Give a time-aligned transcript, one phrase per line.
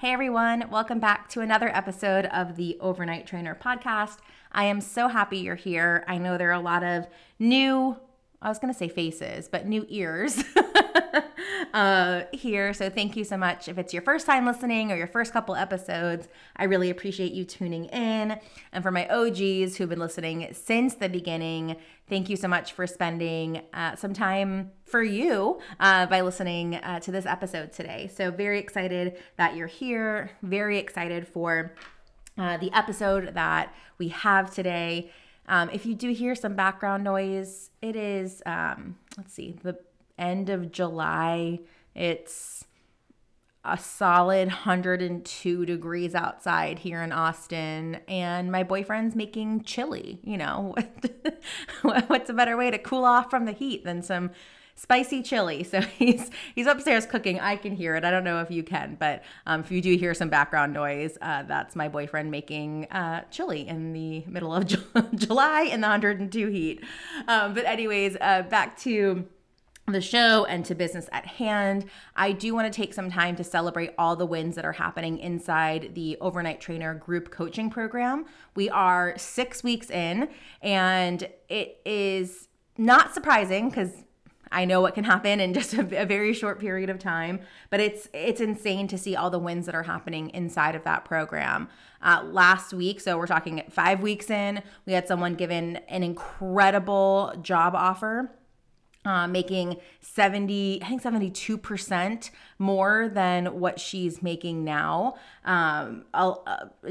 [0.00, 4.16] Hey everyone, welcome back to another episode of the Overnight Trainer podcast.
[4.50, 6.06] I am so happy you're here.
[6.08, 7.06] I know there are a lot of
[7.38, 7.98] new,
[8.40, 10.42] I was going to say faces, but new ears
[11.74, 12.72] uh, here.
[12.72, 13.68] So thank you so much.
[13.68, 17.44] If it's your first time listening or your first couple episodes, I really appreciate you
[17.44, 18.40] tuning in.
[18.72, 21.76] And for my OGs who've been listening since the beginning,
[22.10, 26.98] Thank you so much for spending uh, some time for you uh, by listening uh,
[26.98, 28.10] to this episode today.
[28.12, 30.32] So, very excited that you're here.
[30.42, 31.72] Very excited for
[32.36, 35.12] uh, the episode that we have today.
[35.46, 39.78] Um, if you do hear some background noise, it is, um, let's see, the
[40.18, 41.60] end of July.
[41.94, 42.64] It's
[43.64, 50.18] a solid 102 degrees outside here in Austin, and my boyfriend's making chili.
[50.24, 50.74] You know,
[51.82, 54.30] what's a better way to cool off from the heat than some
[54.76, 55.62] spicy chili?
[55.62, 57.38] So he's he's upstairs cooking.
[57.38, 58.04] I can hear it.
[58.04, 61.18] I don't know if you can, but um, if you do hear some background noise,
[61.20, 64.66] uh, that's my boyfriend making uh, chili in the middle of
[65.14, 66.82] July in the 102 heat.
[67.28, 69.26] Um, but anyways, uh, back to
[69.92, 71.86] the show and to business at hand.
[72.16, 75.18] I do want to take some time to celebrate all the wins that are happening
[75.18, 78.26] inside the Overnight Trainer group coaching program.
[78.54, 80.28] We are six weeks in,
[80.62, 84.04] and it is not surprising because
[84.52, 87.40] I know what can happen in just a, a, very short period of time,
[87.70, 91.04] but it's it's insane to see all the wins that are happening inside of that
[91.04, 91.68] program.
[92.02, 97.32] Uh, last week, so we're talking five weeks in, we had someone given an incredible
[97.42, 98.32] job offer
[99.04, 105.14] uh, making 70, I think 72% more than what she's making now.
[105.46, 106.34] Um, uh,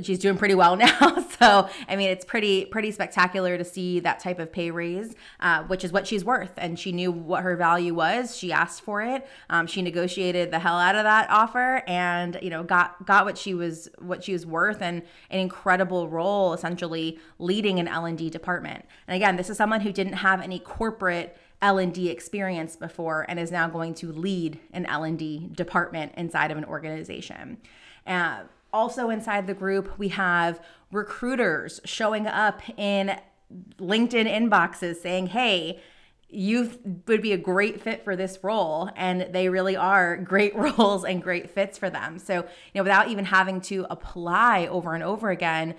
[0.02, 1.24] she's doing pretty well now.
[1.40, 5.64] so, I mean, it's pretty, pretty spectacular to see that type of pay raise, uh,
[5.66, 6.54] which is what she's worth.
[6.58, 8.36] And she knew what her value was.
[8.36, 9.28] She asked for it.
[9.52, 13.38] Um, she negotiated the hell out of that offer and, you know, got, got what
[13.38, 18.84] she was, what she was worth and an incredible role, essentially leading an L&D department.
[19.08, 23.52] And again, this is someone who didn't have any corporate L&D experience before and is
[23.52, 27.58] now going to lead an L&D department inside of an organization.
[28.08, 30.62] Uh, also inside the group, we have
[30.92, 33.20] recruiters showing up in
[33.78, 35.82] LinkedIn inboxes saying, "Hey,
[36.30, 41.04] you would be a great fit for this role and they really are great roles
[41.04, 45.04] and great fits for them so you know without even having to apply over and
[45.04, 45.74] over again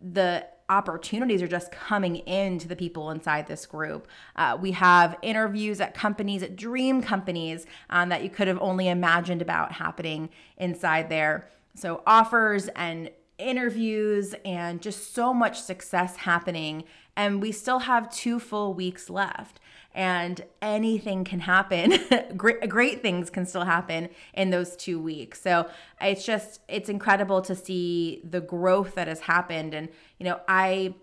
[0.00, 4.08] the opportunities are just coming into the people inside this group.
[4.36, 8.88] Uh, we have interviews at companies, at dream companies um, that you could have only
[8.88, 11.48] imagined about happening inside there.
[11.74, 16.84] So, offers and interviews and just so much success happening.
[17.16, 19.60] And we still have two full weeks left
[19.94, 21.98] and anything can happen.
[22.36, 25.40] great, great things can still happen in those two weeks.
[25.40, 25.68] So
[26.00, 29.72] it's just, it's incredible to see the growth that has happened.
[29.72, 29.88] And,
[30.18, 30.94] you know, I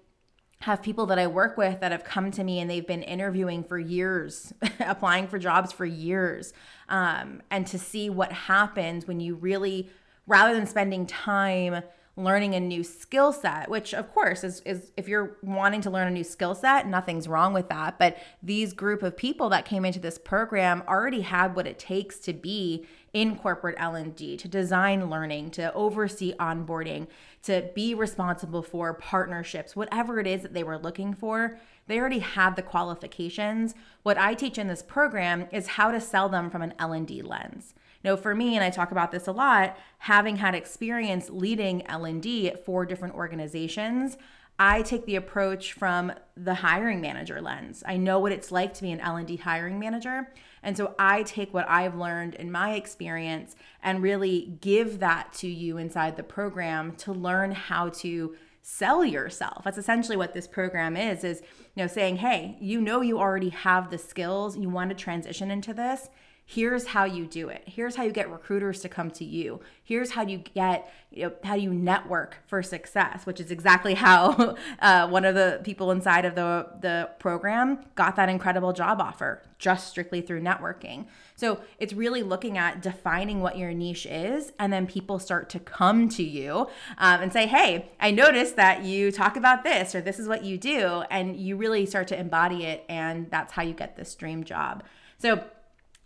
[0.62, 3.64] have people that I work with that have come to me and they've been interviewing
[3.64, 6.54] for years, applying for jobs for years.
[6.90, 9.90] Um, and to see what happens when you really,
[10.28, 11.82] rather than spending time,
[12.18, 16.08] learning a new skill set, which of course is, is if you're wanting to learn
[16.08, 17.98] a new skill set, nothing's wrong with that.
[17.98, 22.20] But these group of people that came into this program already had what it takes
[22.20, 27.08] to be in corporate L&D, to design learning, to oversee onboarding,
[27.44, 31.60] to be responsible for partnerships, whatever it is that they were looking for.
[31.88, 33.74] They already had the qualifications.
[34.04, 37.74] What I teach in this program is how to sell them from an L&D lens.
[38.04, 42.50] Now, for me, and I talk about this a lot, having had experience leading L&D
[42.50, 44.18] at four different organizations,
[44.58, 47.84] I take the approach from the hiring manager lens.
[47.86, 50.32] I know what it's like to be an L&D hiring manager,
[50.62, 55.48] and so I take what I've learned in my experience and really give that to
[55.48, 59.64] you inside the program to learn how to sell yourself.
[59.64, 61.42] That's essentially what this program is is
[61.74, 65.50] you know saying, "Hey, you know you already have the skills, you want to transition
[65.50, 66.10] into this
[66.46, 67.64] here's how you do it.
[67.66, 69.62] Here's how you get recruiters to come to you.
[69.84, 74.56] Here's how you get you know how you network for success which is exactly how
[74.80, 79.44] uh, one of the people inside of the the program got that incredible job offer
[79.60, 81.06] just strictly through networking.
[81.36, 85.60] So it's really looking at defining what your niche is and then people start to
[85.60, 86.68] come to you
[86.98, 90.44] um, and say hey i noticed that you talk about this or this is what
[90.44, 94.14] you do and you really start to embody it and that's how you get this
[94.16, 94.84] dream job.
[95.18, 95.44] So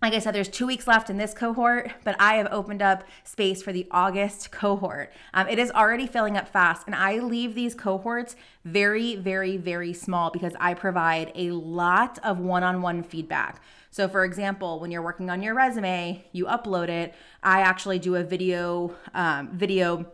[0.01, 3.05] like I said, there's two weeks left in this cohort, but I have opened up
[3.23, 5.11] space for the August cohort.
[5.33, 9.93] Um, it is already filling up fast, and I leave these cohorts very, very, very
[9.93, 13.61] small because I provide a lot of one on one feedback.
[13.89, 17.15] So, for example, when you're working on your resume, you upload it.
[17.41, 20.05] I actually do a video, um, video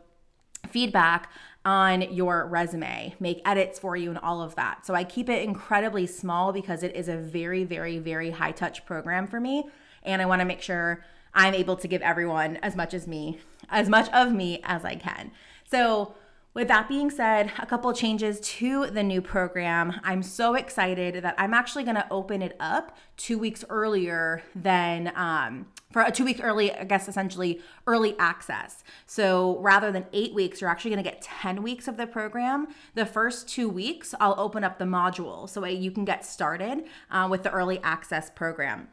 [0.70, 1.32] feedback
[1.64, 4.86] on your resume, make edits for you, and all of that.
[4.86, 8.86] So I keep it incredibly small because it is a very, very, very high touch
[8.86, 9.70] program for me.
[10.04, 13.40] And I want to make sure I'm able to give everyone as much as me,
[13.70, 15.32] as much of me as I can.
[15.70, 16.16] So
[16.54, 19.94] with that being said, a couple changes to the new program.
[20.04, 25.14] I'm so excited that I'm actually going to open it up two weeks earlier than
[25.16, 28.84] um, for a two week early, I guess essentially early access.
[29.06, 32.68] So rather than eight weeks, you're actually going to get 10 weeks of the program.
[32.96, 37.28] The first two weeks, I'll open up the module so you can get started uh,
[37.32, 38.90] with the early access program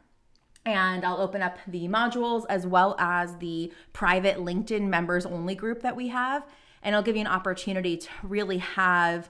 [0.65, 5.81] and I'll open up the modules as well as the private LinkedIn members only group
[5.81, 6.45] that we have
[6.83, 9.29] and it'll give you an opportunity to really have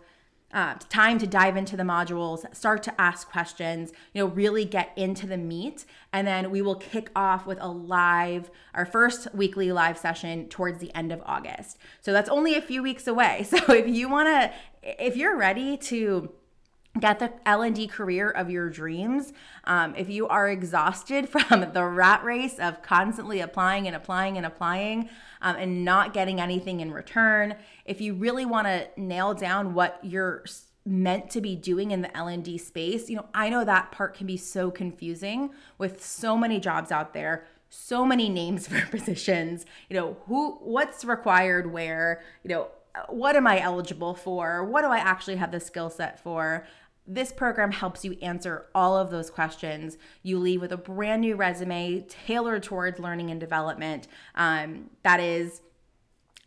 [0.51, 4.91] uh, time to dive into the modules, start to ask questions, you know, really get
[4.95, 5.85] into the meat.
[6.11, 10.79] And then we will kick off with a live, our first weekly live session towards
[10.79, 11.77] the end of August.
[12.01, 13.45] So that's only a few weeks away.
[13.59, 14.51] So if you want to,
[15.03, 16.31] if you're ready to
[16.99, 19.33] get the l&d career of your dreams
[19.65, 24.45] um, if you are exhausted from the rat race of constantly applying and applying and
[24.45, 25.09] applying
[25.41, 27.55] um, and not getting anything in return
[27.85, 30.43] if you really want to nail down what you're
[30.85, 34.25] meant to be doing in the l&d space you know i know that part can
[34.27, 39.95] be so confusing with so many jobs out there so many names for positions you
[39.95, 42.67] know who what's required where you know
[43.07, 44.63] what am I eligible for?
[44.63, 46.65] What do I actually have the skill set for?
[47.11, 49.97] This program helps you answer all of those questions.
[50.21, 54.07] You leave with a brand new resume tailored towards learning and development.
[54.35, 55.61] Um, that is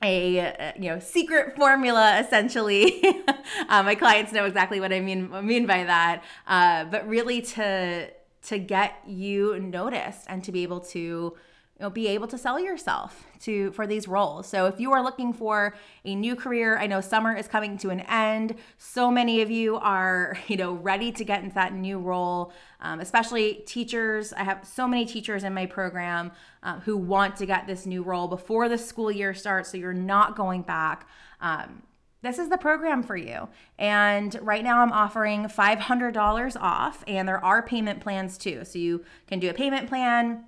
[0.05, 3.03] a you know secret formula essentially.
[3.69, 6.23] uh, my clients know exactly what I mean mean by that.
[6.47, 8.09] Uh, but really to
[8.43, 11.35] to get you noticed and to be able to you
[11.81, 14.47] know, be able to sell yourself to for these roles.
[14.47, 15.75] So if you are looking for
[16.05, 18.57] a new career, I know summer is coming to an end.
[18.79, 23.01] So many of you are, you know, ready to get into that new role, um,
[23.01, 24.33] especially teachers.
[24.33, 28.03] I have so many teachers in my program uh, who want to get this new
[28.03, 31.09] role before the school year starts, so you're not going back.
[31.41, 31.83] Um,
[32.23, 33.49] this is the program for you.
[33.79, 38.65] And right now I'm offering $500 off, and there are payment plans too.
[38.65, 40.45] So you can do a payment plan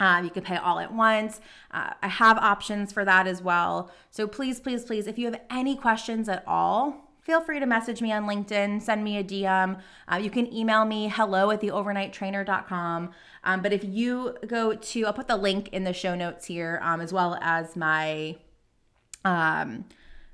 [0.00, 1.40] um, you can pay all at once.
[1.70, 3.90] Uh, I have options for that as well.
[4.10, 8.00] So please, please, please, if you have any questions at all, feel free to message
[8.00, 9.80] me on LinkedIn, send me a DM.
[10.10, 13.10] Uh, you can email me hello at theovernighttrainer.com.
[13.44, 16.80] Um, but if you go to, I'll put the link in the show notes here,
[16.82, 18.36] um, as well as my,
[19.24, 19.84] um,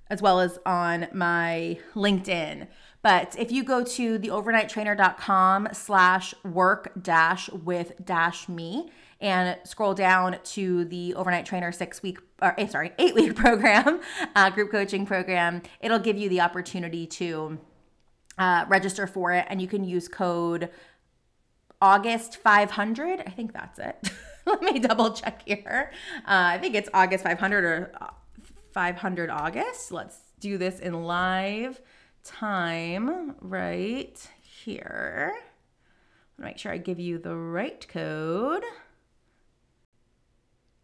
[0.08, 2.68] as well as on my LinkedIn.
[3.02, 10.38] But if you go to theovernighttrainer.com slash work dash with dash me, and scroll down
[10.44, 14.00] to the overnight trainer six week or eh, sorry eight week program
[14.34, 15.62] uh, group coaching program.
[15.80, 17.58] It'll give you the opportunity to
[18.38, 20.68] uh, register for it and you can use code
[21.80, 24.10] august 500 i think that's it.
[24.46, 25.90] Let me double check here.
[26.18, 28.08] Uh, i think it's august 500 or uh,
[28.72, 29.90] 500 august.
[29.90, 31.80] Let's do this in live
[32.22, 35.34] time right here.
[36.38, 38.64] Make sure i give you the right code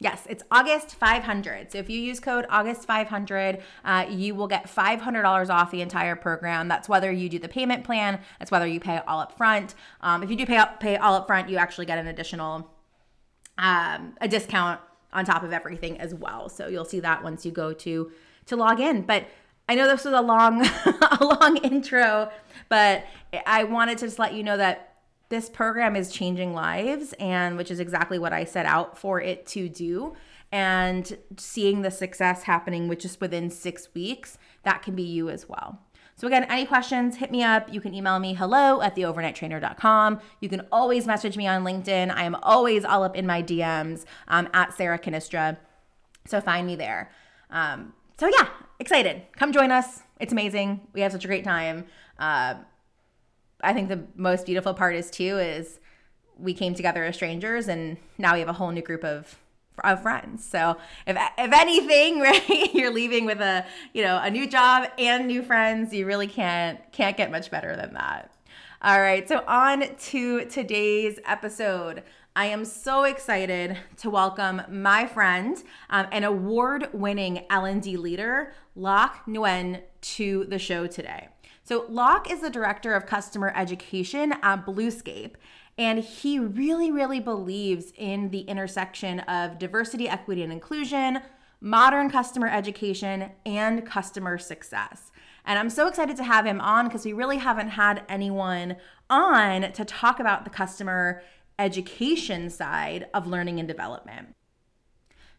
[0.03, 1.71] Yes, it's August 500.
[1.71, 6.17] So if you use code August 500, uh, you will get $500 off the entire
[6.17, 6.67] program.
[6.67, 9.77] That's whether you do the payment plan, that's whether you pay all up front.
[10.01, 12.69] Um, if you do pay, up, pay all up front, you actually get an additional
[13.59, 14.81] um, a discount
[15.13, 16.49] on top of everything as well.
[16.49, 18.11] So you'll see that once you go to
[18.47, 19.03] to log in.
[19.03, 19.27] But
[19.69, 20.67] I know this was a long,
[21.21, 22.29] a long intro,
[22.69, 23.05] but
[23.47, 24.92] I wanted to just let you know that
[25.33, 29.47] this program is changing lives, and which is exactly what I set out for it
[29.47, 30.15] to do.
[30.53, 35.49] And seeing the success happening with just within six weeks, that can be you as
[35.49, 35.81] well.
[36.17, 37.73] So, again, any questions, hit me up.
[37.73, 40.21] You can email me hello at theovernighttrainer.com.
[40.41, 42.15] You can always message me on LinkedIn.
[42.15, 45.57] I am always all up in my DMs um, at Sarah Cannistra.
[46.27, 47.11] So, find me there.
[47.49, 48.49] Um, so, yeah,
[48.79, 49.23] excited.
[49.37, 50.03] Come join us.
[50.21, 50.83] It's amazing.
[50.93, 51.87] We have such a great time.
[52.19, 52.57] Uh,
[53.63, 55.79] I think the most beautiful part is, too, is
[56.39, 59.39] we came together as strangers and now we have a whole new group of
[59.85, 60.45] of friends.
[60.45, 60.77] So
[61.07, 65.43] if if anything, right, you're leaving with a you know a new job and new
[65.43, 68.35] friends, you really can't can't get much better than that.
[68.83, 72.03] All right, so on to today's episode.
[72.35, 79.83] I am so excited to welcome my friend um, and award-winning L&D leader, Loc Nguyen,
[80.01, 81.29] to the show today.
[81.73, 85.37] So Loc is the director of customer education at Bluescape,
[85.79, 91.21] and he really, really believes in the intersection of diversity, equity, and inclusion,
[91.63, 95.13] modern customer education, and customer success.
[95.47, 98.77] And I'm so excited to have him on because we really haven't had anyone
[99.09, 101.23] on to talk about the customer
[101.59, 104.35] education side of learning and development.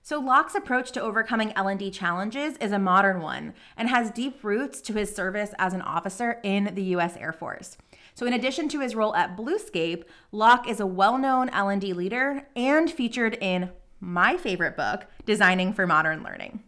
[0.06, 4.82] So Loc's approach to overcoming L&D challenges is a modern one and has deep roots
[4.82, 7.78] to his service as an officer in the US Air Force.
[8.14, 12.92] So in addition to his role at Bluescape, Loc is a well-known L&D leader and
[12.92, 13.70] featured in
[14.02, 16.62] my favorite book, Designing for Modern Learning.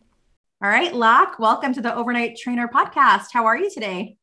[0.64, 3.34] All right, Loc, welcome to the Overnight Trainer podcast.
[3.34, 4.16] How are you today?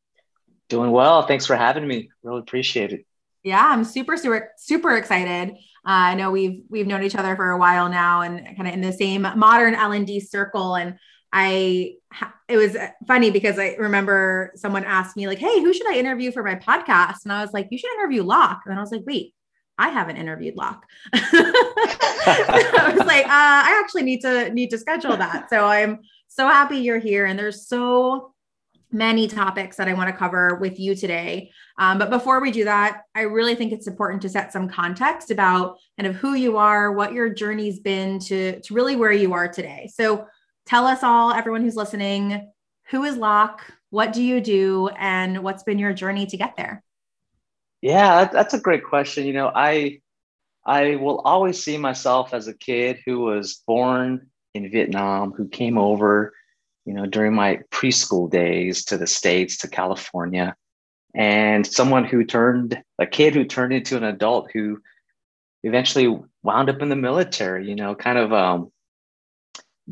[0.71, 1.27] Doing well.
[1.27, 2.09] Thanks for having me.
[2.23, 3.05] Really appreciate it.
[3.43, 5.59] Yeah, I'm super, super, super excited.
[5.85, 8.75] Uh, I know we've we've known each other for a while now, and kind of
[8.75, 10.77] in the same modern L and D circle.
[10.77, 10.97] And
[11.33, 11.95] I
[12.49, 16.31] it was funny because I remember someone asked me like, "Hey, who should I interview
[16.31, 19.03] for my podcast?" And I was like, "You should interview Loc." And I was like,
[19.07, 19.35] "Wait,
[19.79, 20.85] I haven't interviewed Loc."
[21.15, 26.47] I was like, uh, "I actually need to need to schedule that." So I'm so
[26.47, 28.32] happy you're here, and there's so
[28.93, 31.51] many topics that I want to cover with you today.
[31.79, 35.31] Um, but before we do that, I really think it's important to set some context
[35.31, 39.33] about kind of who you are, what your journey's been to to really where you
[39.33, 39.91] are today.
[39.93, 40.27] So
[40.67, 42.51] tell us all, everyone who's listening,
[42.91, 43.63] who is Loc?
[43.91, 44.89] What do you do?
[44.99, 46.83] And what's been your journey to get there?
[47.81, 49.27] Yeah, that's a great question.
[49.27, 50.01] You know, I
[50.65, 55.77] I will always see myself as a kid who was born in Vietnam, who came
[55.77, 56.35] over,
[56.85, 60.57] you know, during my preschool days to the States, to California,
[61.15, 64.81] and someone who turned a kid who turned into an adult who
[65.63, 68.73] eventually wound up in the military, you know, kind of um,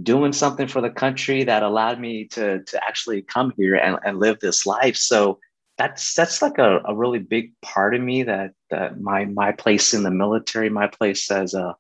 [0.02, 4.18] doing something for the country that allowed me to to actually come here and, and
[4.18, 4.97] live this life.
[4.97, 5.38] So
[5.80, 9.94] that's that's like a, a really big part of me that that my my place
[9.94, 11.75] in the military my place as a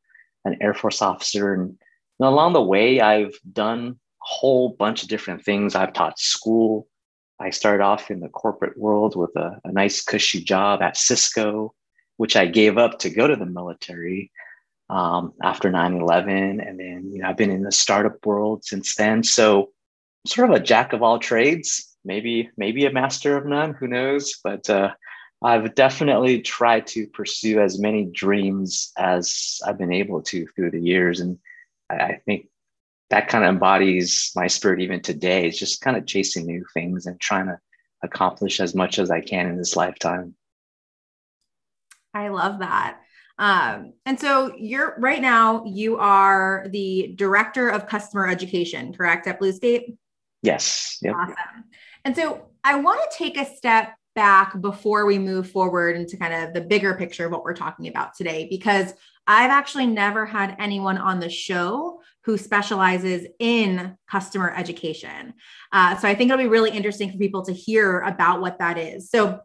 [0.46, 1.52] an air force officer.
[1.52, 1.78] And,
[2.18, 6.86] and along the way i've done whole bunch of different things i've taught school.
[7.38, 11.74] I started off in the corporate world with a, a nice cushy job at cisco
[12.16, 14.30] which i gave up to go to the military
[14.90, 19.22] um, after 9-11 and then you know i've been in the startup world since then.
[19.22, 19.70] So
[20.26, 24.38] sort of a jack of all trades maybe maybe a master of none who knows?
[24.42, 24.90] But uh,
[25.42, 30.80] i've definitely tried to pursue as many dreams as i've been able to through the
[30.80, 31.20] years.
[31.20, 31.38] And
[31.88, 32.48] I think
[33.10, 37.06] that kind of embodies my spirit even today it's just kind of chasing new things
[37.06, 37.58] and trying to
[38.02, 40.34] accomplish as much as i can in this lifetime
[42.14, 43.00] i love that
[43.40, 49.40] um, and so you're right now, you are the director of customer education, correct, at
[49.40, 49.96] Bluescape?
[50.42, 50.98] Yes.
[51.00, 51.14] Yep.
[51.16, 51.64] Awesome.
[52.04, 56.34] And so I want to take a step back before we move forward into kind
[56.34, 58.92] of the bigger picture of what we're talking about today, because
[59.26, 65.34] I've actually never had anyone on the show who specializes in customer education.
[65.72, 68.78] Uh, so I think it'll be really interesting for people to hear about what that
[68.78, 69.10] is.
[69.10, 69.40] So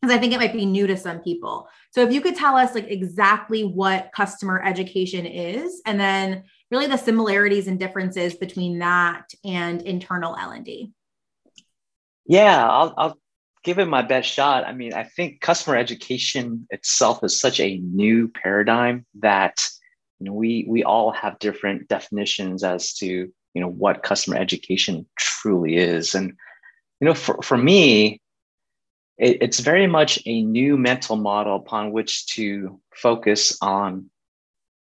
[0.00, 1.68] because I think it might be new to some people.
[1.90, 6.86] So if you could tell us like exactly what customer education is and then really
[6.86, 10.92] the similarities and differences between that and internal L&D.
[12.26, 13.18] Yeah, I'll, I'll
[13.64, 14.64] give it my best shot.
[14.64, 19.56] I mean, I think customer education itself is such a new paradigm that
[20.20, 25.06] you know we we all have different definitions as to you know what customer education
[25.18, 26.32] truly is and
[27.00, 28.20] you know for, for me
[29.18, 34.10] it, it's very much a new mental model upon which to focus on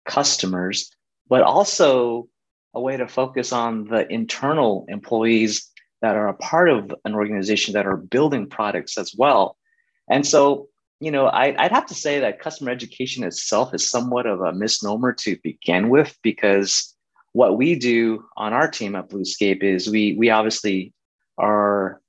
[0.05, 0.91] customers,
[1.27, 2.27] but also
[2.73, 5.69] a way to focus on the internal employees
[6.01, 9.57] that are a part of an organization that are building products as well.
[10.09, 10.69] And so,
[11.01, 14.53] you know, I, would have to say that customer education itself is somewhat of a
[14.53, 16.95] misnomer to begin with, because
[17.33, 20.93] what we do on our team at Bluescape is we we obviously
[21.39, 21.99] are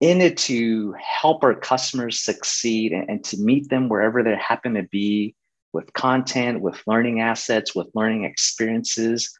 [0.00, 4.74] in it to help our customers succeed and, and to meet them wherever they happen
[4.74, 5.34] to be
[5.74, 9.38] with content, with learning assets, with learning experiences.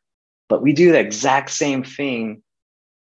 [0.50, 2.42] But we do the exact same thing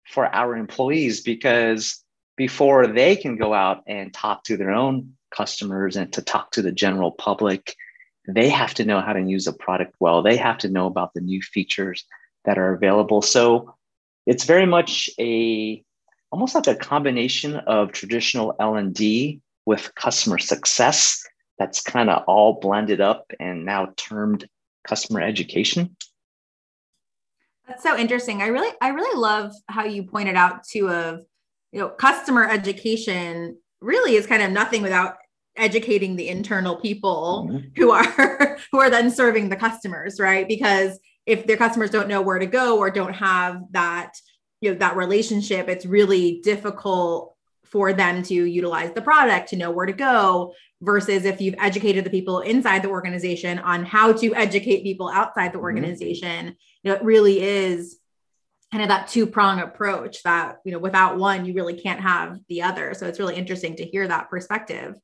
[0.06, 2.04] for our employees because
[2.38, 6.62] before they can go out and talk to their own customers and to talk to
[6.62, 7.76] the general public,
[8.28, 10.22] they have to know how to use a product well.
[10.22, 12.06] They have to know about the new features
[12.46, 13.22] that are available.
[13.22, 13.76] So
[14.26, 15.84] it's very much a
[16.32, 21.24] almost like a combination of traditional L&D with customer success
[21.58, 24.48] that's kind of all blended up and now termed
[24.88, 25.96] customer education.
[27.68, 28.42] That's so interesting.
[28.42, 31.26] I really, I really love how you pointed out to of,
[31.72, 35.16] you know, customer education really is kind of nothing without
[35.56, 37.68] educating the internal people mm-hmm.
[37.76, 40.48] who are who are then serving the customers, right?
[40.48, 44.14] Because if their customers don't know where to go or don't have that,
[44.62, 49.70] you know, that relationship, it's really difficult for them to utilize the product, to know
[49.70, 54.34] where to go, versus if you've educated the people inside the organization on how to
[54.34, 55.66] educate people outside the mm-hmm.
[55.66, 56.46] organization.
[56.48, 57.99] Mm-hmm you know, it really is
[58.72, 62.40] kind of that two prong approach that, you know, without one, you really can't have
[62.50, 62.94] the other.
[62.94, 64.96] So it's really interesting to hear that perspective.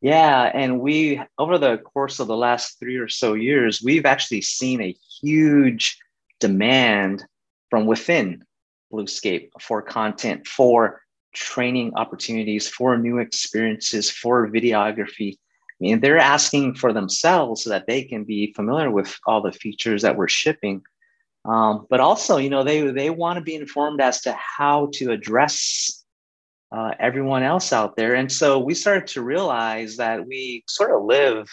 [0.00, 0.50] Yeah.
[0.52, 4.82] And we, over the course of the last three or so years, we've actually seen
[4.82, 5.96] a huge
[6.40, 7.24] demand
[7.70, 8.44] from within
[8.92, 15.34] Bluescape for content, for training opportunities, for new experiences, for videography.
[15.34, 19.52] I mean, they're asking for themselves so that they can be familiar with all the
[19.52, 20.82] features that we're shipping.
[21.44, 25.10] Um, but also, you know, they they want to be informed as to how to
[25.10, 26.04] address
[26.70, 28.14] uh, everyone else out there.
[28.14, 31.48] And so we started to realize that we sort of live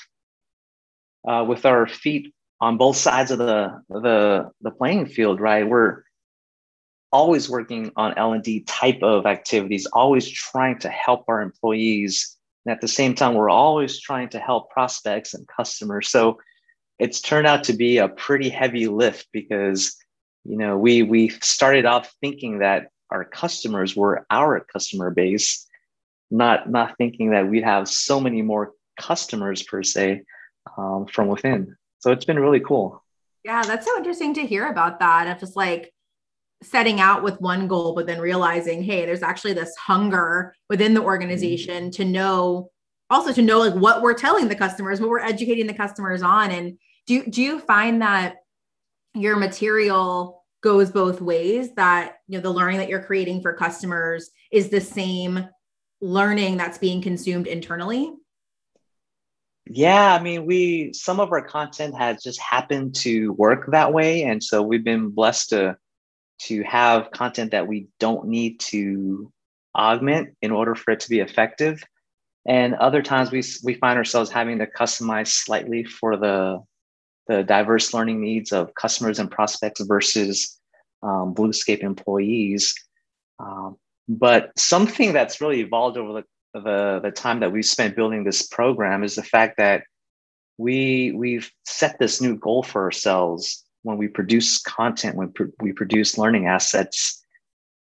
[1.27, 5.67] uh, with our feet on both sides of the the the playing field, right?
[5.67, 6.03] We're
[7.11, 12.81] always working on L&D type of activities, always trying to help our employees and at
[12.81, 16.09] the same time, we're always trying to help prospects and customers.
[16.09, 16.39] So
[16.99, 19.95] it's turned out to be a pretty heavy lift because
[20.43, 25.65] you know we we started off thinking that our customers were our customer base,
[26.29, 30.23] not not thinking that we'd have so many more customers per se
[30.77, 31.75] um, from within.
[31.99, 33.03] So it's been really cool.
[33.43, 35.27] Yeah, that's so interesting to hear about that.
[35.27, 35.93] Of just like
[36.61, 41.01] setting out with one goal, but then realizing, hey, there's actually this hunger within the
[41.01, 42.01] organization mm-hmm.
[42.01, 42.69] to know,
[43.09, 46.51] also to know like what we're telling the customers, what we're educating the customers on.
[46.51, 46.77] And
[47.09, 48.37] do, do you find that
[49.15, 54.29] your material goes both ways that you know the learning that you're creating for customers
[54.51, 55.47] is the same
[56.01, 58.13] learning that's being consumed internally
[59.65, 64.23] yeah i mean we some of our content has just happened to work that way
[64.23, 65.77] and so we've been blessed to
[66.39, 69.31] to have content that we don't need to
[69.75, 71.83] augment in order for it to be effective.
[72.47, 76.59] And other times we, we find ourselves having to customize slightly for the,
[77.29, 80.59] the diverse learning needs of customers and prospects versus
[81.03, 82.73] um, Bluescape employees.
[83.39, 83.77] Um,
[84.09, 88.47] but something that's really evolved over the, the, the time that we've spent building this
[88.47, 89.83] program is the fact that
[90.57, 95.71] we, we've set this new goal for ourselves when we produce content, when pr- we
[95.71, 97.23] produce learning assets,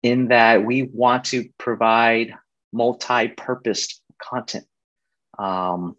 [0.05, 2.33] in that we want to provide
[2.73, 4.65] multi-purposed content.
[5.39, 5.97] Um,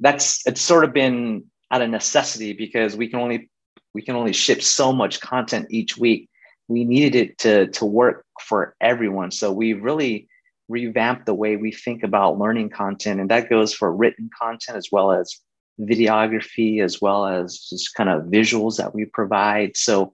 [0.00, 3.50] that's it's sort of been out of necessity because we can only
[3.94, 6.28] we can only ship so much content each week.
[6.68, 10.28] We needed it to to work for everyone, so we really
[10.68, 14.88] revamped the way we think about learning content, and that goes for written content as
[14.92, 15.40] well as
[15.80, 19.76] videography as well as just kind of visuals that we provide.
[19.76, 20.12] So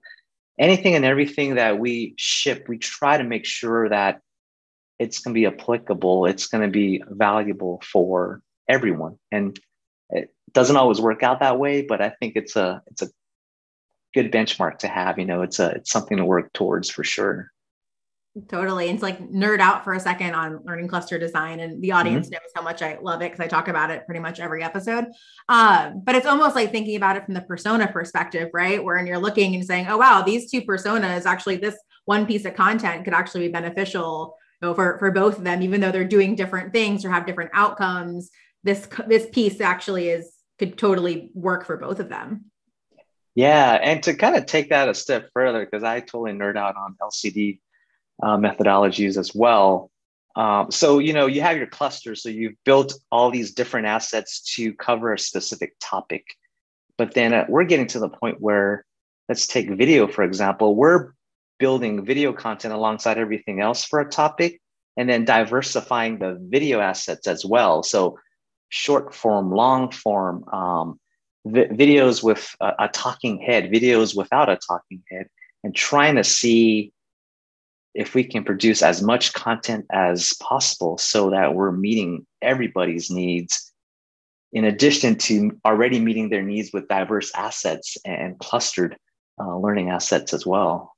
[0.57, 4.21] anything and everything that we ship, we try to make sure that
[4.99, 9.17] it's going to be applicable, it's going to be valuable for everyone.
[9.31, 9.59] And
[10.09, 13.09] it doesn't always work out that way, but I think it's a it's a
[14.13, 15.19] good benchmark to have.
[15.19, 17.51] You know, it's a it's something to work towards for sure.
[18.47, 18.87] Totally.
[18.87, 21.59] And it's like nerd out for a second on learning cluster design.
[21.59, 22.33] And the audience mm-hmm.
[22.33, 25.05] knows how much I love it because I talk about it pretty much every episode.
[25.49, 28.83] Uh, but it's almost like thinking about it from the persona perspective, right?
[28.83, 32.53] Where you're looking and saying, oh, wow, these two personas actually, this one piece of
[32.53, 36.05] content could actually be beneficial you know, for, for both of them, even though they're
[36.05, 38.29] doing different things or have different outcomes.
[38.63, 42.45] This, this piece actually is could totally work for both of them.
[43.33, 43.79] Yeah.
[43.81, 46.97] And to kind of take that a step further, because I totally nerd out on
[47.01, 47.59] LCD
[48.21, 49.89] uh, methodologies as well.
[50.35, 52.15] Um, so, you know, you have your cluster.
[52.15, 56.25] So you've built all these different assets to cover a specific topic.
[56.97, 58.85] But then uh, we're getting to the point where,
[59.29, 61.13] let's take video, for example, we're
[61.59, 64.61] building video content alongside everything else for a topic
[64.97, 67.83] and then diversifying the video assets as well.
[67.83, 68.17] So,
[68.69, 70.99] short form, long form, um,
[71.45, 75.27] vi- videos with a, a talking head, videos without a talking head,
[75.63, 76.93] and trying to see
[77.93, 83.69] if we can produce as much content as possible so that we're meeting everybody's needs
[84.51, 88.97] in addition to already meeting their needs with diverse assets and clustered
[89.39, 90.95] uh, learning assets as well.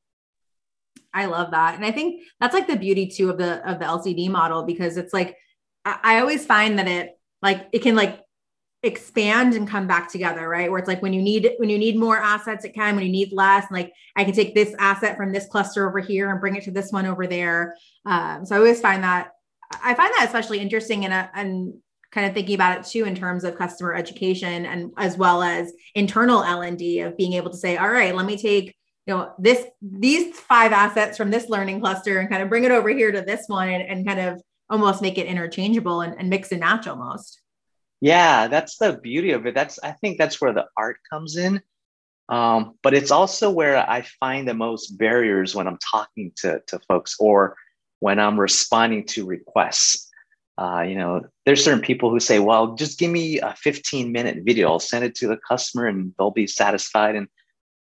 [1.14, 1.76] I love that.
[1.76, 4.98] And i think that's like the beauty too of the of the lcd model because
[4.98, 5.36] it's like
[5.84, 8.22] I, I always find that it like it can like
[8.84, 10.70] expand and come back together right?
[10.70, 12.96] Where it's like when you need when you need more assets it can.
[12.96, 16.00] When you need less and like i can take this asset from this cluster over
[16.00, 17.76] here and bring it to this one over there.
[18.06, 19.34] Um, so i always find that
[19.84, 21.74] i find that especially interesting and and
[22.12, 25.72] kind of thinking about it too in terms of customer education and as well as
[25.96, 28.76] internal l&d of being able to say all right let me take
[29.08, 32.72] you know this these five assets from this learning cluster and kind of bring it
[32.72, 36.30] over here to this one and, and kind of almost make it interchangeable and, and
[36.30, 37.42] mix and match almost
[38.02, 39.54] yeah, that's the beauty of it.
[39.54, 41.62] That's I think that's where the art comes in.
[42.30, 46.80] Um, but it's also where I find the most barriers when I'm talking to, to
[46.88, 47.56] folks or
[48.00, 50.10] when I'm responding to requests.
[50.58, 54.40] Uh, you know, there's certain people who say, well, just give me a 15 minute
[54.44, 54.70] video.
[54.70, 57.16] I'll send it to the customer and they'll be satisfied.
[57.16, 57.28] And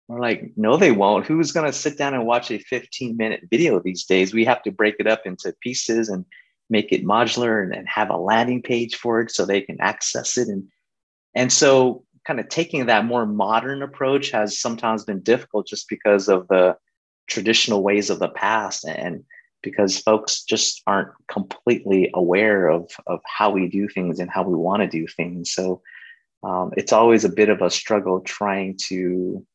[0.08, 1.28] we're like, no, they won't.
[1.28, 4.34] Who's going to sit down and watch a 15 minute video these days?
[4.34, 6.26] We have to break it up into pieces and
[6.70, 10.38] make it modular and, and have a landing page for it so they can access
[10.38, 10.48] it.
[10.48, 10.68] And,
[11.34, 16.28] and so kind of taking that more modern approach has sometimes been difficult just because
[16.28, 16.76] of the
[17.28, 19.24] traditional ways of the past and
[19.64, 24.56] because folks just aren't completely aware of, of how we do things and how we
[24.56, 25.52] want to do things.
[25.52, 25.82] So
[26.44, 29.46] um, it's always a bit of a struggle trying to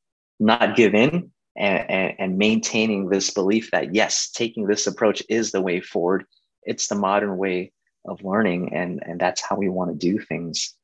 [0.41, 5.53] not give in and, and, and maintaining this belief that yes, taking this approach is
[5.53, 6.25] the way forward
[6.65, 7.73] it's the modern way
[8.05, 10.75] of learning and and that's how we want to do things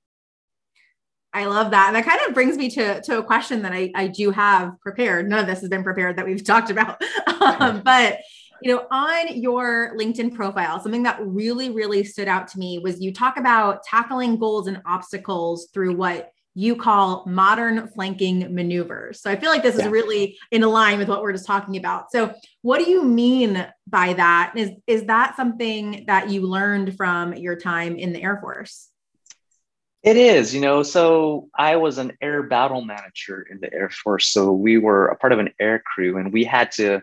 [1.33, 1.88] I love that.
[1.88, 4.81] And that kind of brings me to, to a question that I, I do have
[4.81, 5.29] prepared.
[5.29, 7.03] None of this has been prepared that we've talked about.
[7.41, 8.21] um, but,
[8.62, 13.01] you know, on your LinkedIn profile, something that really, really stood out to me was
[13.01, 19.23] you talk about tackling goals and obstacles through what you call modern flanking maneuvers.
[19.23, 22.11] So I feel like this is really in line with what we're just talking about.
[22.11, 24.55] So what do you mean by that?
[24.57, 28.88] Is is that something that you learned from your time in the Air Force?
[30.03, 30.83] It is, you know.
[30.83, 34.29] So I was an air battle manager in the Air Force.
[34.29, 37.03] So we were a part of an air crew and we had to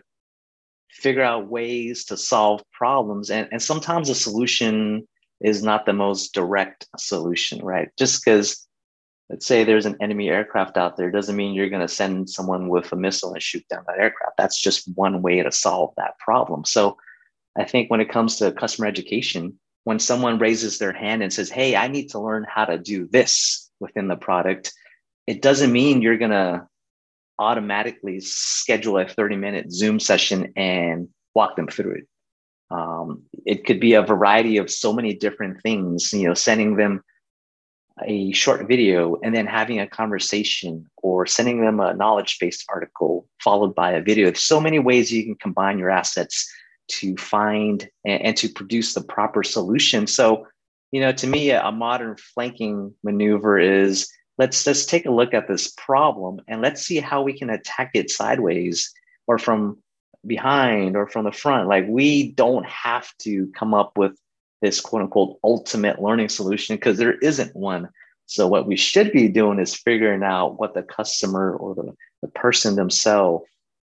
[0.90, 3.30] figure out ways to solve problems.
[3.30, 5.08] And, and sometimes the solution
[5.40, 7.88] is not the most direct solution, right?
[7.98, 8.65] Just because
[9.30, 12.68] let's say there's an enemy aircraft out there doesn't mean you're going to send someone
[12.68, 14.36] with a missile and shoot down that aircraft.
[14.38, 16.64] That's just one way to solve that problem.
[16.64, 16.96] So
[17.58, 21.50] i think when it comes to customer education when someone raises their hand and says
[21.50, 24.72] hey i need to learn how to do this within the product
[25.26, 26.66] it doesn't mean you're going to
[27.38, 32.08] automatically schedule a 30 minute zoom session and walk them through it.
[32.70, 37.02] Um, it could be a variety of so many different things you know sending them
[38.04, 43.26] a short video and then having a conversation or sending them a knowledge based article
[43.42, 44.26] followed by a video.
[44.26, 46.48] There's so many ways you can combine your assets
[46.88, 50.06] to find and, to produce the proper solution.
[50.06, 50.46] So,
[50.92, 55.48] you know, to me, a modern flanking maneuver is let's let's take a look at
[55.48, 58.92] this problem and let's see how we can attack it sideways
[59.26, 59.78] or from
[60.26, 61.68] behind or from the front.
[61.68, 64.16] Like we don't have to come up with
[64.66, 67.88] this quote unquote ultimate learning solution because there isn't one.
[68.26, 72.28] So what we should be doing is figuring out what the customer or the, the
[72.28, 73.46] person themselves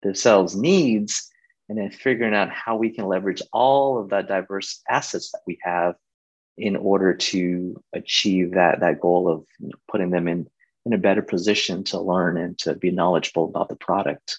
[0.02, 1.28] themselves needs,
[1.68, 5.58] and then figuring out how we can leverage all of the diverse assets that we
[5.62, 5.94] have
[6.56, 9.44] in order to achieve that, that goal of
[9.90, 10.46] putting them in,
[10.86, 14.38] in a better position to learn and to be knowledgeable about the product.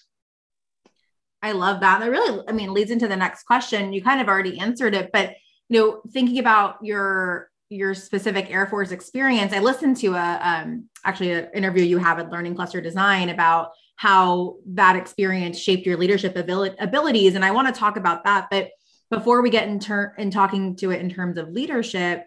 [1.42, 2.00] I love that.
[2.00, 3.92] That really, I mean, leads into the next question.
[3.92, 5.34] You kind of already answered it, but
[5.72, 10.90] you know, thinking about your your specific Air Force experience, I listened to a um,
[11.02, 15.96] actually an interview you have at Learning Cluster Design about how that experience shaped your
[15.96, 18.48] leadership abil- abilities, and I want to talk about that.
[18.50, 18.68] But
[19.08, 22.26] before we get in, ter- in talking to it in terms of leadership,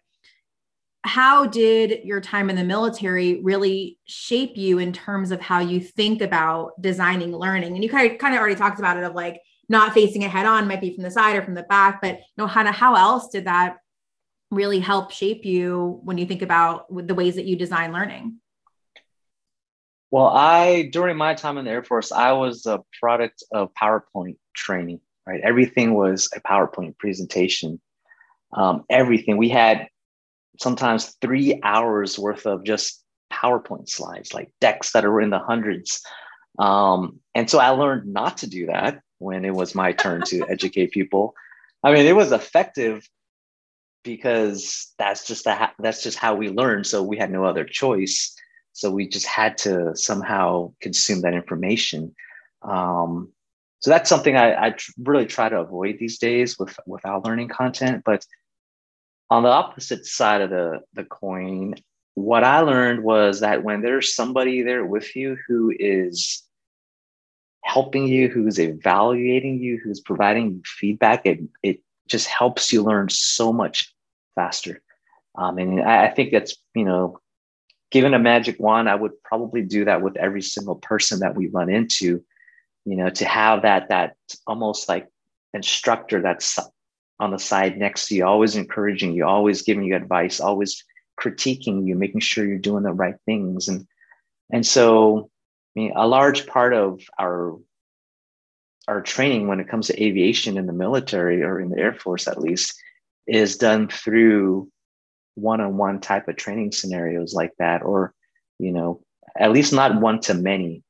[1.04, 5.80] how did your time in the military really shape you in terms of how you
[5.80, 7.76] think about designing learning?
[7.76, 10.32] And you kind of kind of already talked about it of like not facing it
[10.32, 12.96] head on, might be from the side or from the back, but you know, how,
[12.96, 13.78] else did that
[14.52, 18.40] really help shape you when you think about the ways that you design learning?
[20.12, 24.38] Well, I, during my time in the Air Force, I was a product of PowerPoint
[24.56, 25.42] training, right?
[25.44, 27.82] Everything was a PowerPoint presentation.
[28.54, 29.38] Um, everything.
[29.38, 29.88] We had
[30.62, 36.02] sometimes three hours worth of just PowerPoint slides, like decks that are in the hundreds.
[36.60, 40.46] Um, and so I learned not to do that when it was my turn to
[40.50, 41.36] educate people.
[41.84, 43.08] I mean, it was effective
[44.04, 46.84] because that's just the, that's just how we learn.
[46.84, 48.36] So we had no other choice.
[48.74, 52.16] So we just had to somehow consume that information.
[52.62, 53.32] Um,
[53.80, 57.50] so that's something I, I tr- really try to avoid these days with without learning
[57.50, 58.04] content.
[58.06, 58.26] But
[59.30, 61.76] on the opposite side of the, the coin,
[62.16, 66.45] what I learned was that when there's somebody there with you who is
[67.66, 73.52] helping you, who's evaluating you, who's providing feedback, it, it just helps you learn so
[73.52, 73.92] much
[74.36, 74.84] faster.
[75.36, 77.20] Um, and I, I think that's, you know,
[77.90, 81.48] given a magic wand, I would probably do that with every single person that we
[81.48, 82.24] run into,
[82.86, 85.10] you know, to have that, that almost like
[85.56, 86.60] instructor that's
[87.20, 90.84] on the side next to you, always encouraging you, always giving you advice, always
[91.20, 93.68] critiquing you, making sure you're doing the right things.
[93.68, 93.88] And,
[94.52, 95.32] and so,
[95.76, 97.58] I mean, a large part of our,
[98.88, 102.28] our training when it comes to aviation in the military or in the Air Force,
[102.28, 102.74] at least,
[103.28, 104.70] is done through
[105.36, 108.14] one-on-one type of training scenarios like that or
[108.58, 109.02] you know
[109.38, 110.82] at least not one to many.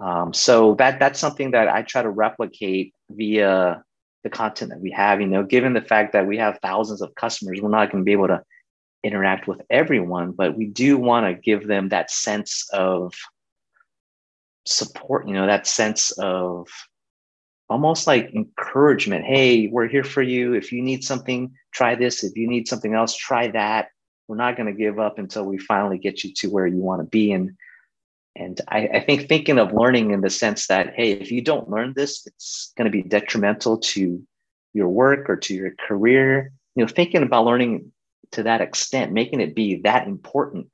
[0.00, 3.84] Um, so that that's something that i try to replicate via
[4.24, 7.14] the content that we have you know given the fact that we have thousands of
[7.14, 8.42] customers we're not going to be able to
[9.04, 13.12] interact with everyone but we do want to give them that sense of
[14.64, 16.68] support you know that sense of
[17.72, 19.24] almost like encouragement.
[19.24, 20.52] Hey, we're here for you.
[20.52, 22.22] If you need something, try this.
[22.22, 23.88] If you need something else, try that.
[24.28, 27.00] We're not going to give up until we finally get you to where you want
[27.00, 27.32] to be.
[27.32, 27.52] And
[28.36, 31.68] and I, I think thinking of learning in the sense that, hey, if you don't
[31.68, 34.22] learn this, it's going to be detrimental to
[34.72, 36.52] your work or to your career.
[36.74, 37.92] You know, thinking about learning
[38.32, 40.68] to that extent, making it be that important,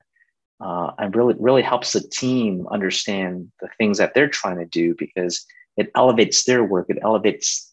[0.61, 4.95] uh, and really really helps the team understand the things that they're trying to do
[4.97, 5.45] because
[5.77, 6.87] it elevates their work.
[6.89, 7.65] It elevates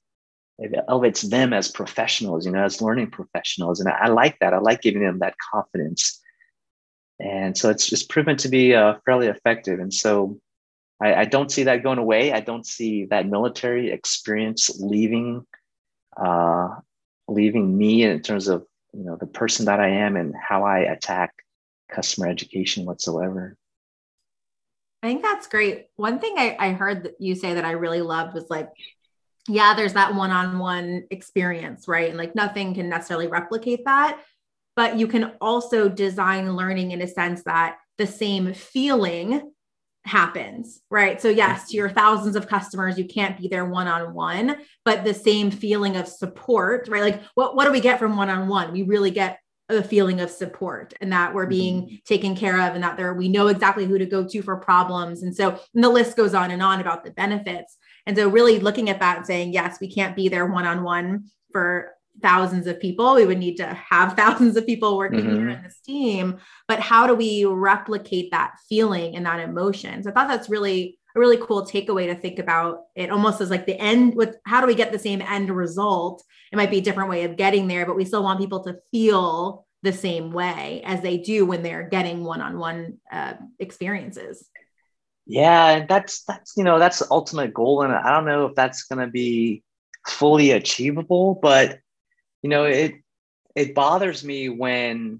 [0.58, 3.80] it elevates them as professionals you know as learning professionals.
[3.80, 4.54] And i, like that.
[4.54, 6.20] I like giving them that confidence.
[7.18, 9.80] And so it's just proven to be uh, fairly effective.
[9.80, 10.38] And so
[11.00, 12.32] I, I, don't see that going away.
[12.32, 15.46] I don't see that military experience leaving
[16.16, 16.68] uh,
[17.28, 20.78] leaving me in terms of you know the person that i am and how i
[20.78, 21.34] attack
[21.88, 23.56] customer education whatsoever
[25.02, 25.86] I think that's great.
[25.94, 28.70] One thing I, I heard you say that I really loved was like,
[29.46, 32.08] yeah, there's that one on one experience, right?
[32.08, 34.20] And like nothing can necessarily replicate that.
[34.74, 39.52] But you can also design learning in a sense that the same feeling
[40.04, 41.20] happens, right?
[41.20, 41.68] So, yes, mm-hmm.
[41.68, 45.50] to your thousands of customers, you can't be there one on one, but the same
[45.50, 47.02] feeling of support, right?
[47.02, 48.72] Like, what, what do we get from one on one?
[48.72, 49.38] We really get
[49.68, 51.94] a feeling of support and that we're being mm-hmm.
[52.04, 55.22] taken care of and that there we know exactly who to go to for problems.
[55.22, 57.76] And so and the list goes on and on about the benefits.
[58.06, 60.82] And so really looking at that and saying yes we can't be there one on
[60.82, 63.14] one for thousands of people.
[63.14, 65.34] We would need to have thousands of people working mm-hmm.
[65.34, 66.38] here in this team.
[66.68, 70.02] But how do we replicate that feeling and that emotion?
[70.02, 72.80] So i thought that's really a really cool takeaway to think about.
[72.94, 76.22] It almost as like the end with how do we get the same end result?
[76.52, 78.76] It might be a different way of getting there but we still want people to
[78.90, 84.48] feel the same way as they do when they're getting one-on-one uh, experiences.
[85.26, 88.84] Yeah that's that's you know that's the ultimate goal and i don't know if that's
[88.84, 89.64] going to be
[90.06, 91.80] fully achievable but
[92.42, 92.94] you know it
[93.56, 95.18] it bothers me when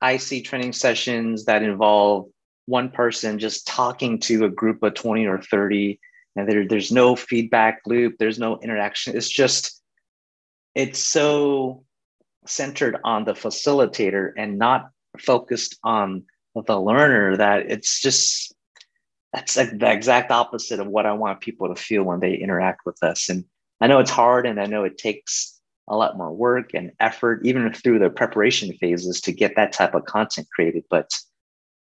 [0.00, 2.31] i see training sessions that involve
[2.66, 5.98] one person just talking to a group of 20 or 30
[6.36, 9.16] and there, there's no feedback loop there's no interaction.
[9.16, 9.82] It's just
[10.74, 11.84] it's so
[12.46, 16.24] centered on the facilitator and not focused on
[16.66, 18.54] the learner that it's just
[19.32, 22.80] that's like the exact opposite of what i want people to feel when they interact
[22.84, 23.28] with us.
[23.28, 23.44] And
[23.80, 27.40] i know it's hard and i know it takes a lot more work and effort
[27.44, 31.10] even through the preparation phases to get that type of content created but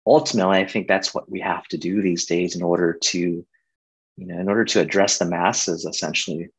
[0.08, 3.46] ultimately, I think that's what we have to do these days in order to, you
[4.26, 6.50] know, in order to address the masses essentially.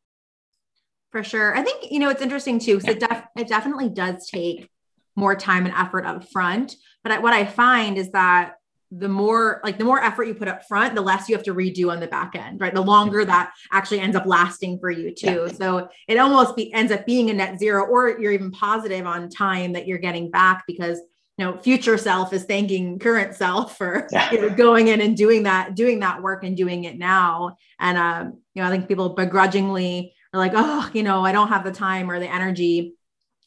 [1.11, 1.57] For sure.
[1.57, 3.07] I think, you know, it's interesting too, because yeah.
[3.07, 4.69] it, def- it definitely does take
[5.17, 6.77] more time and effort up front.
[7.03, 8.55] But I, what I find is that
[8.91, 11.55] the more like the more effort you put up front, the less you have to
[11.55, 12.75] redo on the back end, right?
[12.75, 15.47] The longer that actually ends up lasting for you too.
[15.47, 15.53] Yeah.
[15.53, 19.29] So it almost be, ends up being a net zero, or you're even positive on
[19.29, 21.01] time that you're getting back because
[21.39, 24.31] you know future self is thanking current self for yeah.
[24.33, 27.57] you know, going in and doing that, doing that work and doing it now.
[27.79, 31.49] And um, you know, I think people begrudgingly are like, oh, you know, I don't
[31.49, 32.95] have the time or the energy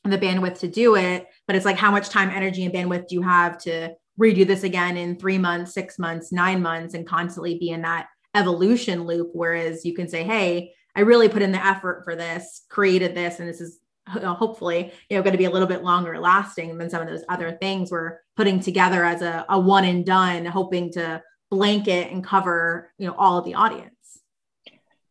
[0.03, 1.27] and the bandwidth to do it.
[1.45, 4.63] But it's like, how much time, energy, and bandwidth do you have to redo this
[4.63, 9.31] again in three months, six months, nine months, and constantly be in that evolution loop.
[9.33, 13.39] Whereas you can say, hey, I really put in the effort for this, created this,
[13.39, 13.79] and this is
[14.13, 17.07] Uh, hopefully you know going to be a little bit longer lasting than some of
[17.07, 22.11] those other things we're putting together as a, a one and done hoping to blanket
[22.11, 24.19] and cover you know all of the audience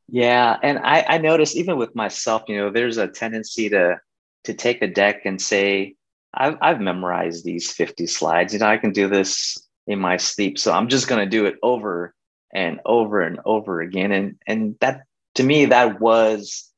[0.08, 3.98] yeah and i i noticed even with myself you know there's a tendency to
[4.44, 5.94] to take a deck and say
[6.32, 8.52] I've, I've memorized these 50 slides.
[8.52, 10.58] You know, I can do this in my sleep.
[10.58, 12.14] So I'm just going to do it over
[12.52, 14.12] and over and over again.
[14.12, 15.02] And, and that,
[15.36, 16.69] to me, that was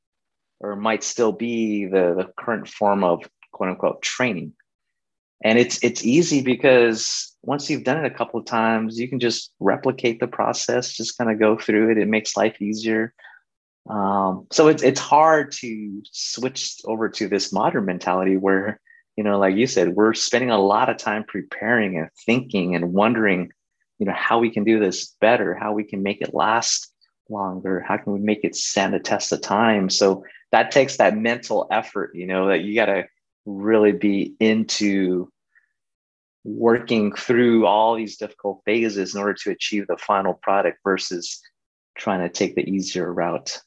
[0.62, 4.55] or might still be the, the current form of quote unquote training.
[5.44, 9.18] And it's, it's easy because once you've done it a couple of times, you can
[9.18, 11.98] just replicate the process, just kind of go through it.
[11.98, 13.12] It makes life easier.
[13.90, 18.81] Um, so it's, it's hard to switch over to this modern mentality where
[19.16, 22.92] you know like you said we're spending a lot of time preparing and thinking and
[22.92, 23.51] wondering
[23.98, 26.91] you know how we can do this better how we can make it last
[27.28, 27.80] longer?
[27.80, 29.90] How can we make it stand the test of time?
[29.90, 33.04] So that takes that mental effort you know that you got to
[33.44, 35.28] really be into
[36.44, 41.40] working through all these difficult phases in order to achieve the final product versus
[41.96, 43.61] trying to take the easier route.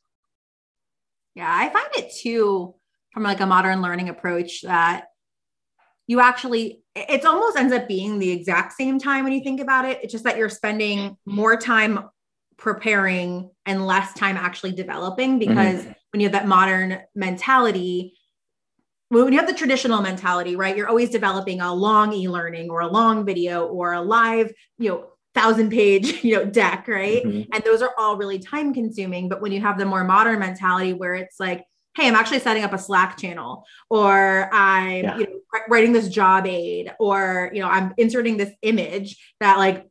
[1.33, 2.75] Yeah i find it too
[3.11, 5.05] from like a modern learning approach that
[6.07, 9.83] you actually it's almost ends up being the exact same time when you think about
[9.83, 9.99] it.
[10.01, 12.09] It's just that you're spending more time
[12.57, 15.49] preparing and less time actually developing mm-hmm.
[15.49, 15.91] because mm-hmm.
[16.11, 18.13] when you have that modern mentality
[19.09, 22.87] when you have the traditional mentality right you're always developing a long e-learning or a
[22.87, 27.53] long video or a live you know thousand page you know deck right mm-hmm.
[27.53, 30.93] and those are all really time consuming but when you have the more modern mentality
[30.93, 31.63] where it's like
[31.95, 35.17] hey i'm actually setting up a slack channel or i'm yeah.
[35.17, 39.85] you know, writing this job aid or you know i'm inserting this image that like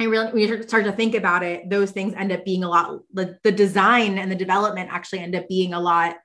[0.00, 2.68] and really when you start to think about it those things end up being a
[2.68, 6.16] lot the, the design and the development actually end up being a lot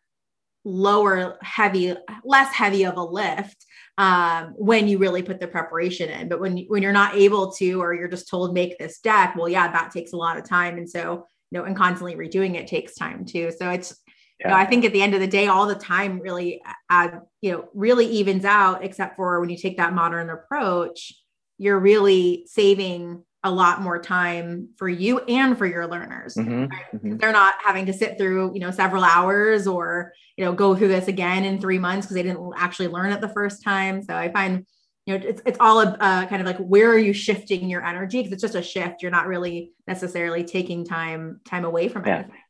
[0.63, 3.65] lower heavy less heavy of a lift
[3.97, 6.27] um, when you really put the preparation in.
[6.27, 9.47] But when when you're not able to or you're just told make this deck well
[9.47, 10.77] yeah that takes a lot of time.
[10.77, 13.51] And so you know and constantly redoing it takes time too.
[13.57, 13.95] So it's
[14.39, 14.47] yeah.
[14.47, 17.07] You know, I think at the end of the day, all the time really, uh,
[17.39, 21.13] you know, really evens out, except for when you take that modern approach,
[21.57, 26.33] you're really saving a lot more time for you and for your learners.
[26.33, 26.85] Mm-hmm, right?
[26.95, 27.17] mm-hmm.
[27.17, 30.87] They're not having to sit through, you know, several hours or, you know, go through
[30.87, 34.01] this again in three months because they didn't actually learn it the first time.
[34.01, 34.65] So I find,
[35.05, 37.85] you know, it's, it's all a, uh, kind of like, where are you shifting your
[37.85, 38.17] energy?
[38.17, 39.03] Because it's just a shift.
[39.03, 42.15] You're not really necessarily taking time, time away from yeah.
[42.15, 42.41] anything.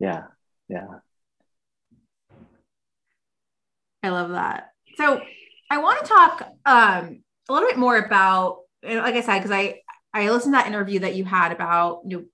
[0.00, 0.22] Yeah.
[0.68, 0.86] Yeah.
[4.02, 4.70] I love that.
[4.96, 5.20] So
[5.70, 9.80] I want to talk um, a little bit more about, like I said, because I
[10.16, 12.24] I listened to that interview that you had about you know,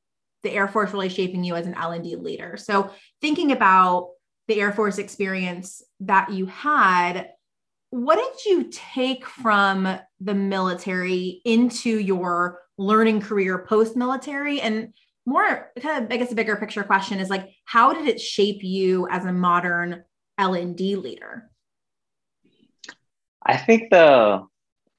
[0.42, 2.57] the Air Force really shaping you as an L and D leader.
[2.57, 2.90] So
[3.21, 4.11] thinking about
[4.49, 7.31] the Air Force experience that you had,
[7.90, 14.95] what did you take from the military into your learning career post military and
[15.27, 18.64] more kind of i guess a bigger picture question is like how did it shape
[18.64, 20.03] you as a modern
[20.38, 21.51] l&d leader
[23.45, 24.47] I think the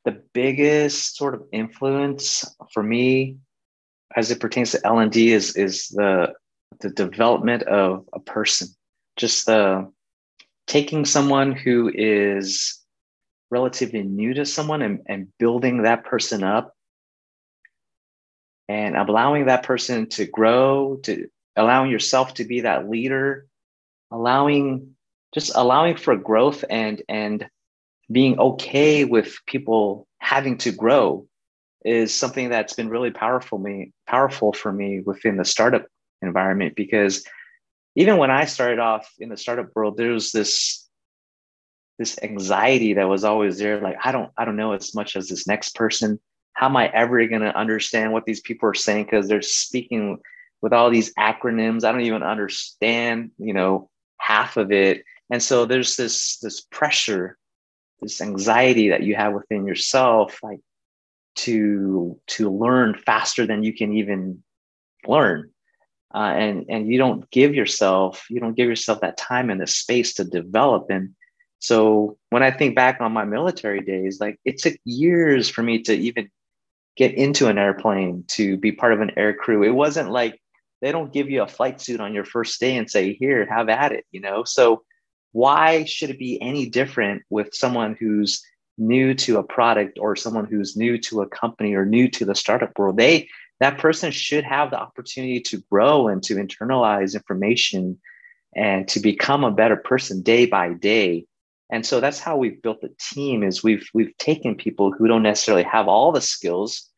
[0.06, 3.38] the biggest sort of influence for me
[4.16, 6.34] as it pertains to L&D is is the
[6.80, 8.68] the development of a person.
[9.16, 9.92] Just the
[10.68, 12.82] taking someone who is
[13.52, 16.74] relatively new to someone and, and building that person up
[18.68, 23.46] and allowing that person to grow, to allowing yourself to be that leader,
[24.12, 24.96] allowing
[25.34, 27.48] just allowing for growth and and
[28.12, 31.28] being okay with people having to grow
[31.86, 35.86] is something that's been really powerful me powerful for me within the startup
[36.22, 37.26] environment because
[37.96, 40.88] even when I started off in the startup world, there was this
[42.00, 43.80] this anxiety that was always there.
[43.80, 46.20] Like I don't I don't know as much as this next person.
[46.54, 50.20] How am I ever going to understand what these people are saying because they're speaking
[50.62, 51.84] with all these acronyms?
[51.84, 57.38] I don't even understand you know half of it, and so there's this this pressure
[58.04, 60.60] this anxiety that you have within yourself like
[61.36, 64.44] to to learn faster than you can even
[65.08, 65.50] learn.
[66.14, 69.68] Uh, and and you don't give yourself you don't give yourself that time and the
[69.68, 70.90] space to develop.
[70.90, 71.16] And
[71.60, 75.82] so when i think back on my military days like it took years for me
[75.82, 76.30] to even
[76.98, 79.64] get into an airplane to be part of an air crew.
[79.64, 80.40] It wasn't like
[80.82, 83.70] they don't give you a flight suit on your first day and say here have
[83.70, 84.44] at it you know?
[84.44, 84.84] So
[85.34, 88.42] why should it be any different with someone who's
[88.78, 92.36] new to a product or someone who's new to a company or new to the
[92.36, 92.98] startup world?
[92.98, 93.28] They
[93.60, 98.00] that person should have the opportunity to grow and to internalize information
[98.56, 101.26] and to become a better person day by day.
[101.70, 105.24] And so that's how we've built the team is we've we've taken people who don't
[105.24, 106.90] necessarily have all the skills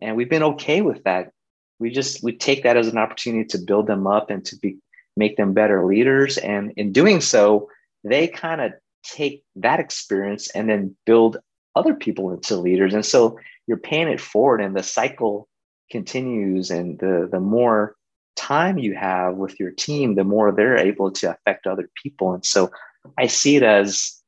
[0.00, 1.32] and we've been okay with that.
[1.78, 4.78] We just we take that as an opportunity to build them up and to be
[5.16, 6.38] make them better leaders.
[6.38, 7.68] And in doing so
[8.04, 8.72] they kind of
[9.02, 11.38] take that experience and then build
[11.76, 12.94] other people into leaders.
[12.94, 15.48] And so you're paying it forward and the cycle
[15.90, 17.96] continues and the the more
[18.36, 22.32] time you have with your team the more they're able to affect other people.
[22.32, 22.70] And so
[23.18, 24.20] i see it as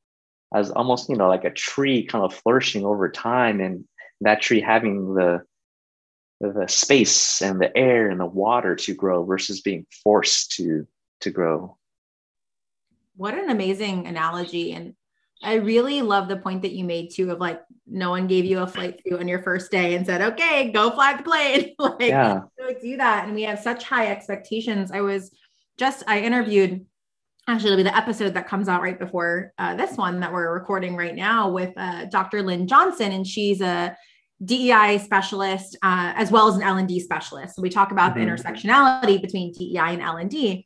[0.55, 3.85] as almost you know like a tree kind of flourishing over time and
[4.21, 5.43] that tree having the
[6.41, 10.87] the space and the air and the water to grow versus being forced to
[11.21, 11.77] to grow
[13.17, 14.95] what an amazing analogy and
[15.43, 18.61] I really love the point that you made too of like no one gave you
[18.61, 21.75] a flight suit on your first day and said, okay, go fly the plane.
[21.79, 22.43] like, yeah.
[22.81, 23.27] do that.
[23.27, 24.93] And we have such high expectations.
[24.93, 25.35] I was
[25.79, 26.87] just, I interviewed,
[27.49, 30.53] actually, it'll be the episode that comes out right before uh, this one that we're
[30.55, 32.43] recording right now with uh, Dr.
[32.43, 33.11] Lynn Johnson.
[33.11, 33.97] And she's a
[34.45, 37.57] DEI specialist uh, as well as an L&D specialist.
[37.57, 38.25] So we talk about mm-hmm.
[38.25, 40.51] the intersectionality between DEI and L&D.
[40.53, 40.65] And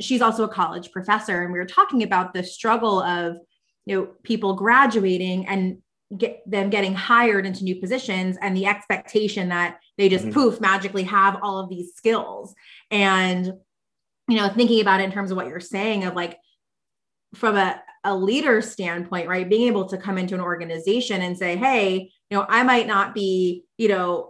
[0.00, 1.42] she's also a college professor.
[1.42, 3.36] And we were talking about the struggle of
[3.86, 5.78] you know people graduating and
[6.16, 10.34] get them getting hired into new positions and the expectation that they just mm-hmm.
[10.34, 12.54] poof magically have all of these skills
[12.90, 13.52] and
[14.28, 16.36] you know thinking about it in terms of what you're saying of like
[17.34, 21.56] from a, a leader standpoint right being able to come into an organization and say
[21.56, 24.29] hey you know i might not be you know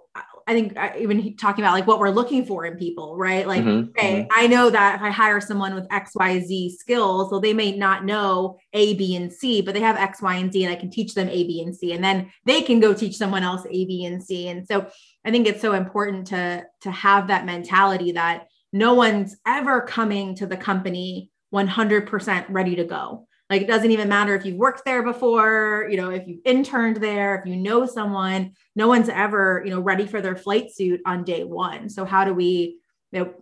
[0.51, 3.47] I think I, even talking about like what we're looking for in people, right?
[3.47, 4.29] Like, mm-hmm, okay, mm-hmm.
[4.35, 7.77] I know that if I hire someone with X, Y, Z skills, so they may
[7.77, 10.77] not know A, B, and C, but they have X, Y, and Z, and I
[10.77, 13.65] can teach them A, B, and C, and then they can go teach someone else
[13.65, 14.49] A, B, and C.
[14.49, 14.89] And so
[15.25, 20.35] I think it's so important to to have that mentality that no one's ever coming
[20.37, 23.29] to the company 100% ready to go.
[23.51, 26.99] Like it doesn't even matter if you've worked there before, you know, if you've interned
[26.99, 31.01] there, if you know someone, no one's ever, you know, ready for their flight suit
[31.05, 31.89] on day one.
[31.89, 32.79] So how do we,
[33.11, 33.35] you know,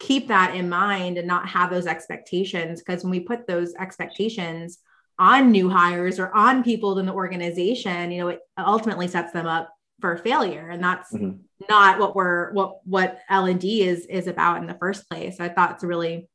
[0.00, 2.82] keep that in mind and not have those expectations?
[2.82, 4.78] Because when we put those expectations
[5.16, 9.46] on new hires or on people in the organization, you know, it ultimately sets them
[9.46, 10.68] up for failure.
[10.70, 11.38] And that's mm-hmm.
[11.70, 15.38] not what we're what what L and D is is about in the first place.
[15.38, 16.28] I thought it's a really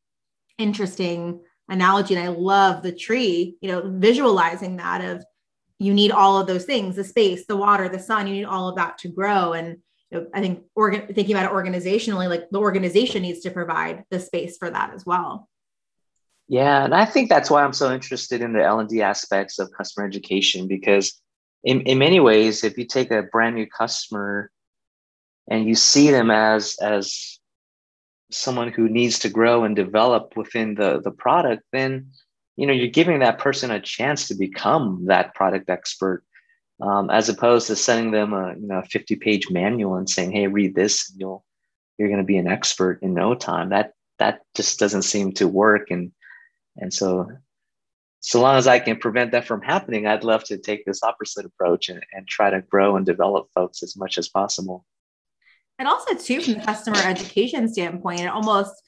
[0.57, 5.23] interesting analogy and i love the tree you know visualizing that of
[5.81, 8.69] you need all of those things the space the water the sun you need all
[8.69, 9.53] of that to grow.
[9.53, 9.77] And
[10.11, 14.03] you know, i think organ- thinking about it organizationally like the organization needs to provide
[14.11, 15.49] the space for that as well.
[16.47, 20.05] Yeah and i think that's why i'm so interested in the l&d aspects of customer
[20.05, 21.19] education because
[21.63, 24.51] in, in many ways if you take a brand new customer
[25.49, 27.39] and you see them as as
[28.31, 32.09] someone who needs to grow and develop within the the product then
[32.55, 36.23] you know you're giving that person a chance to become that product expert
[36.81, 40.47] um, as opposed to sending them a you know 50 page manual and saying hey
[40.47, 41.45] read this and you'll
[42.01, 43.69] you're going to be an expert in no time.
[43.69, 46.11] That that just doesn't seem to work and
[46.77, 47.27] and so
[48.19, 51.43] so long as i can prevent that from happening i'd love to take this opposite
[51.43, 54.85] approach and, and try to grow and develop folks as much as possible
[55.81, 58.83] and also too from the customer education standpoint it almost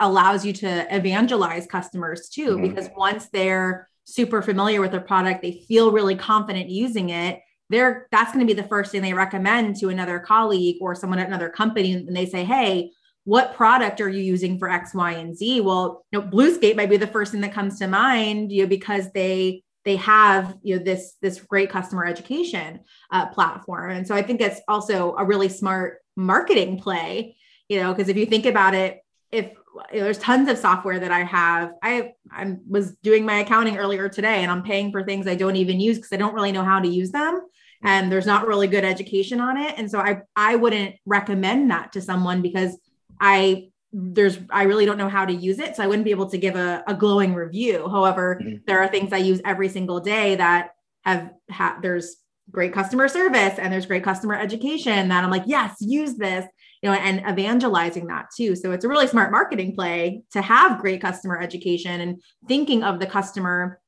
[0.00, 2.66] allows you to evangelize customers too mm-hmm.
[2.68, 8.08] because once they're super familiar with their product they feel really confident using it they're
[8.10, 11.28] that's going to be the first thing they recommend to another colleague or someone at
[11.28, 12.90] another company and they say hey
[13.24, 16.88] what product are you using for x y and z well you know bluescape might
[16.88, 20.76] be the first thing that comes to mind you know because they they have you
[20.76, 22.80] know this this great customer education
[23.10, 23.90] uh, platform.
[23.90, 27.36] And so i think it's also a really smart marketing play
[27.68, 29.46] you know because if you think about it if
[29.92, 31.72] you know, there's tons of software that i have.
[31.82, 35.56] I i was doing my accounting earlier today and i'm paying for things i don't
[35.56, 37.42] even use because i don't really know how to use them
[37.82, 39.74] and there's not really good education on it.
[39.78, 42.76] And so i i wouldn't recommend that to someone because
[43.20, 45.76] i there's I really don't know how to use it.
[45.76, 47.88] So I wouldn't be able to give a, a glowing review.
[47.88, 48.56] However, mm-hmm.
[48.66, 50.70] there are things I use every single day that
[51.04, 52.16] have ha- there's
[52.50, 56.46] great customer service and there's great customer education that I'm like, yes, use this,
[56.82, 58.56] you know, and evangelizing that too.
[58.56, 63.00] So it's a really smart marketing play to have great customer education and thinking of
[63.00, 63.80] the customer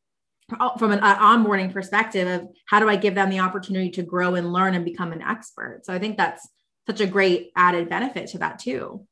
[0.78, 4.52] from an onboarding perspective of how do I give them the opportunity to grow and
[4.52, 5.82] learn and become an expert.
[5.84, 6.46] So I think that's
[6.86, 9.06] such a great added benefit to that too.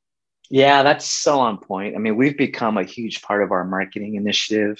[0.51, 1.95] Yeah, that's so on point.
[1.95, 4.79] I mean, we've become a huge part of our marketing initiative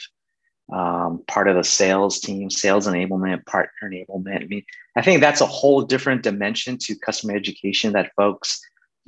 [0.73, 4.43] um, part of the sales team, sales enablement, partner enablement.
[4.43, 4.63] I mean,
[4.97, 8.61] I think that's a whole different dimension to customer education that folks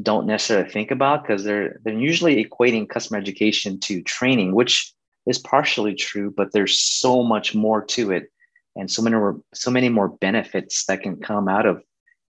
[0.02, 4.92] don't necessarily think about because they're they're usually equating customer education to training, which
[5.26, 8.30] is partially true, but there's so much more to it,
[8.76, 11.82] and so many more so many more benefits that can come out of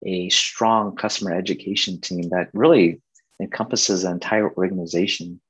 [0.05, 3.01] a strong customer education team that really
[3.39, 5.41] encompasses an entire organization.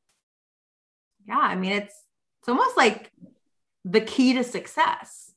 [1.27, 1.95] Yeah, I mean it's
[2.41, 3.11] it's almost like
[3.83, 5.23] the key to success.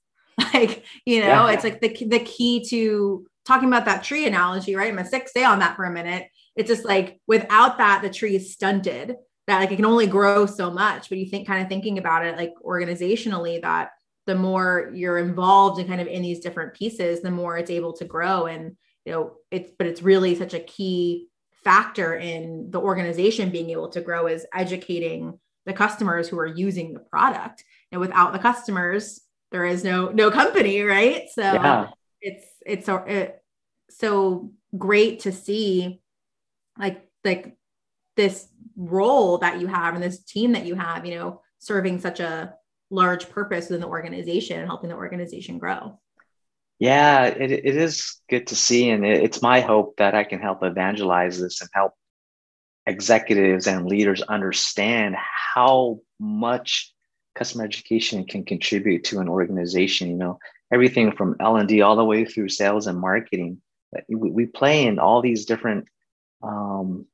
[0.55, 1.51] Like, you know, yeah.
[1.51, 4.91] it's like the, the key to talking about that tree analogy, right?
[4.91, 6.29] I'm a six day on that for a minute.
[6.57, 10.47] It's just like without that, the tree is stunted, that like it can only grow
[10.47, 11.09] so much.
[11.09, 13.91] But you think kind of thinking about it like organizationally, that
[14.27, 17.71] the more you're involved and in kind of in these different pieces, the more it's
[17.71, 18.47] able to grow.
[18.47, 21.29] And, you know, it's, but it's really such a key
[21.65, 26.95] factor in the organization being able to grow is educating the customers who are using
[26.95, 27.65] the product.
[27.93, 31.29] And without the customers there is no no company right?
[31.33, 31.89] So yeah.
[32.21, 33.43] it's it's so it,
[33.91, 36.01] so great to see
[36.79, 37.57] like like
[38.17, 42.21] this role that you have and this team that you have you know serving such
[42.21, 42.55] a
[42.91, 45.99] large purpose within the organization and helping the organization grow
[46.81, 50.41] yeah it, it is good to see and it, it's my hope that i can
[50.41, 51.93] help evangelize this and help
[52.87, 56.93] executives and leaders understand how much
[57.37, 60.39] customer education can contribute to an organization you know.
[60.73, 63.61] Everything from l&d all the way through sales and marketing
[64.09, 65.87] we, play in all these different
[66.43, 67.07] um,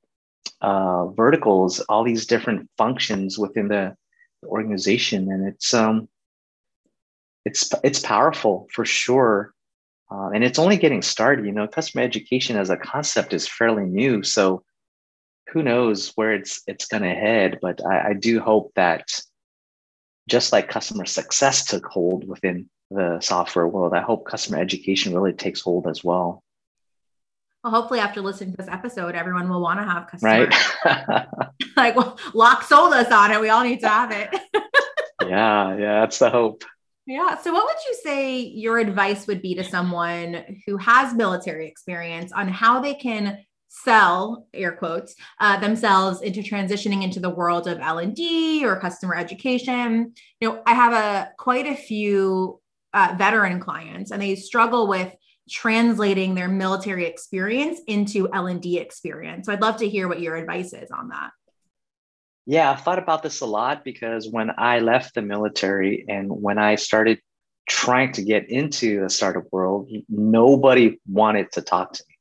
[0.61, 3.97] uh, verticals all these different functions within the
[4.45, 6.09] organization and it's um
[7.45, 9.55] it's it's powerful for sure
[10.11, 13.85] uh, and it's only getting started you know customer education as a concept is fairly
[13.85, 14.63] new so
[15.53, 19.09] who knows where it's it's going to head but I, I do hope that
[20.29, 25.33] just like customer success took hold within the software world, I hope customer education really
[25.33, 26.43] takes hold as well.
[27.63, 30.49] Well, hopefully, after listening to this episode, everyone will want to have customer.
[30.85, 31.37] Right.
[31.77, 33.41] like, well, Loc sold us on it.
[33.41, 34.29] We all need to have it.
[35.27, 36.65] yeah, yeah, that's the hope.
[37.07, 37.39] Yeah.
[37.39, 42.33] So, what would you say your advice would be to someone who has military experience
[42.33, 43.39] on how they can
[43.69, 50.13] sell air quotes uh, themselves into transitioning into the world of l&d or customer education
[50.41, 52.61] you know i have a quite a few
[52.95, 55.13] uh, veteran clients and they struggle with
[55.51, 60.73] translating their military experience into l&d experience so i'd love to hear what your advice
[60.73, 61.31] is on that
[62.47, 66.59] yeah i've thought about this a lot because when i left the military and when
[66.59, 67.19] i started
[67.69, 72.15] trying to get into the startup world nobody wanted to talk to me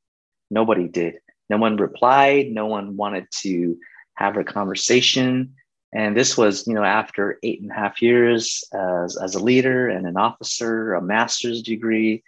[0.49, 1.15] nobody did
[1.49, 2.51] no one replied.
[2.51, 3.77] No one wanted to
[4.15, 5.53] have a conversation.
[5.93, 9.87] And this was, you know, after eight and a half years as, as a leader
[9.87, 12.23] and an officer, a master's degree,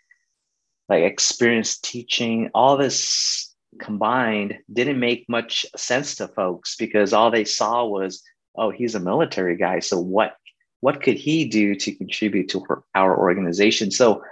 [0.88, 3.47] like experience teaching, all this
[3.78, 8.23] combined didn't make much sense to folks because all they saw was,
[8.57, 9.80] oh, he's a military guy.
[9.80, 10.36] So what
[10.82, 12.63] what could he do to contribute to
[12.93, 13.91] our organization?
[13.91, 14.23] So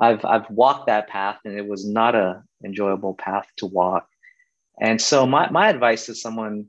[0.00, 4.08] I've I've walked that path and it was not a enjoyable path to walk.
[4.80, 6.66] And so my, my advice to someone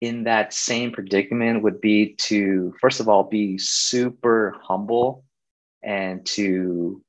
[0.00, 5.24] in that same predicament would be to, first of all, be super humble
[5.82, 7.02] and to,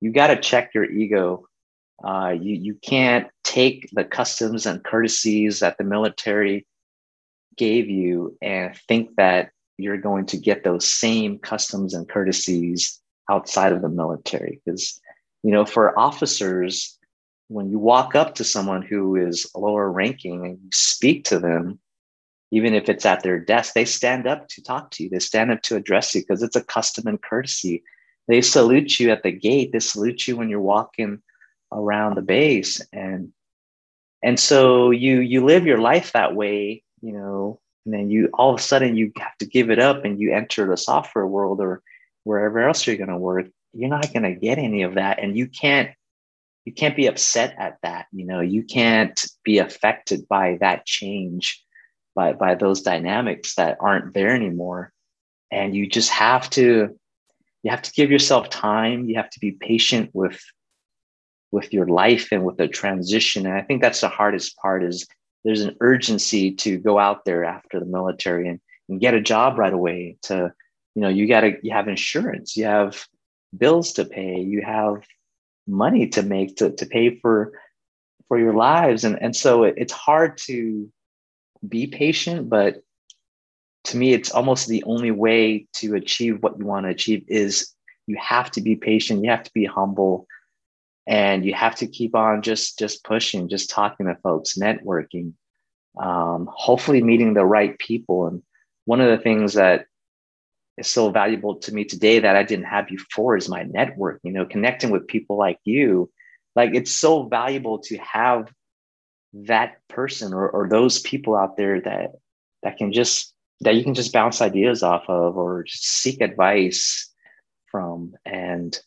[0.00, 1.47] you got to check your ego.
[2.02, 6.66] Uh, you, you can't take the customs and courtesies that the military
[7.56, 13.72] gave you and think that you're going to get those same customs and courtesies outside
[13.72, 14.60] of the military.
[14.64, 15.00] Because,
[15.42, 16.98] you know, for officers,
[17.48, 21.78] when you walk up to someone who is lower ranking and you speak to them,
[22.50, 25.10] even if it's at their desk, they stand up to talk to you.
[25.10, 27.82] They stand up to address you because it's a custom and courtesy.
[28.26, 29.72] They salute you at the gate.
[29.72, 31.22] They salute you when you're walking
[31.72, 33.32] around the base, and
[34.22, 37.60] and so you you live your life that way, you know.
[37.84, 40.34] And then you all of a sudden you have to give it up, and you
[40.34, 41.82] enter the software world or
[42.24, 43.46] wherever else you're going to work.
[43.72, 45.90] You're not going to get any of that, and you can't
[46.68, 51.64] you can't be upset at that you know you can't be affected by that change
[52.14, 54.92] by by those dynamics that aren't there anymore
[55.50, 56.94] and you just have to
[57.62, 60.38] you have to give yourself time you have to be patient with
[61.50, 63.46] with your life and with the transition.
[63.46, 65.06] And I think that's the hardest part is
[65.44, 69.58] there's an urgency to go out there after the military and, and get a job
[69.58, 70.52] right away to,
[70.94, 73.06] you know, you gotta you have insurance, you have
[73.56, 75.02] bills to pay, you have
[75.66, 77.52] money to make to, to pay for
[78.26, 79.04] for your lives.
[79.04, 80.90] And, and so it, it's hard to
[81.66, 82.82] be patient, but
[83.84, 87.72] to me, it's almost the only way to achieve what you want to achieve is
[88.06, 90.26] you have to be patient, you have to be humble,
[91.08, 95.32] and you have to keep on just just pushing, just talking to folks, networking,
[95.98, 98.26] um, hopefully meeting the right people.
[98.26, 98.42] And
[98.84, 99.86] one of the things that
[100.76, 104.32] is so valuable to me today that I didn't have before is my network, you
[104.32, 106.10] know, connecting with people like you.
[106.54, 108.52] Like it's so valuable to have
[109.32, 112.12] that person or, or those people out there that
[112.62, 117.10] that can just that you can just bounce ideas off of or seek advice
[117.70, 118.78] from and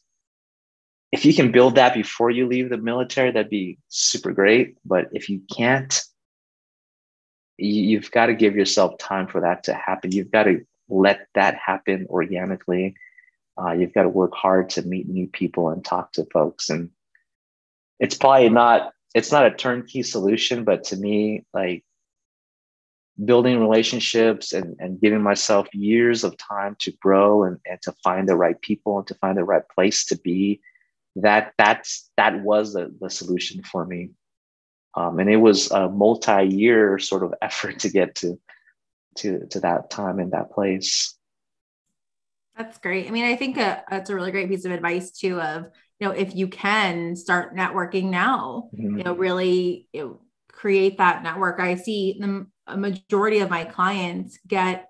[1.12, 5.08] if you can build that before you leave the military that'd be super great but
[5.12, 6.02] if you can't
[7.58, 11.56] you've got to give yourself time for that to happen you've got to let that
[11.56, 12.96] happen organically.
[13.60, 16.70] Uh, you've got to work hard to meet new people and talk to folks.
[16.70, 16.90] And
[18.00, 21.84] it's probably not, it's not a turnkey solution, but to me, like
[23.24, 28.28] building relationships and, and giving myself years of time to grow and, and to find
[28.28, 30.62] the right people and to find the right place to be,
[31.16, 34.12] that that's that was the, the solution for me.
[34.96, 38.40] Um, and it was a multi-year sort of effort to get to
[39.18, 41.18] to to that time in that place.
[42.58, 43.08] That's great.
[43.08, 45.66] I mean i think a, that's a really great piece of advice too of
[46.00, 48.98] you know if you can start networking now mm-hmm.
[48.98, 50.20] you know really you know,
[50.62, 51.60] create that network.
[51.60, 54.90] I see the a majority of my clients get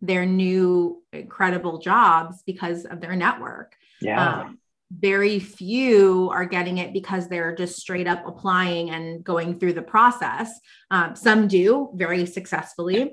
[0.00, 3.74] their new incredible jobs because of their network.
[4.00, 4.42] Yeah.
[4.42, 4.58] Um,
[4.90, 9.82] very few are getting it because they're just straight up applying and going through the
[9.82, 10.50] process.
[10.90, 13.12] Um, some do very successfully,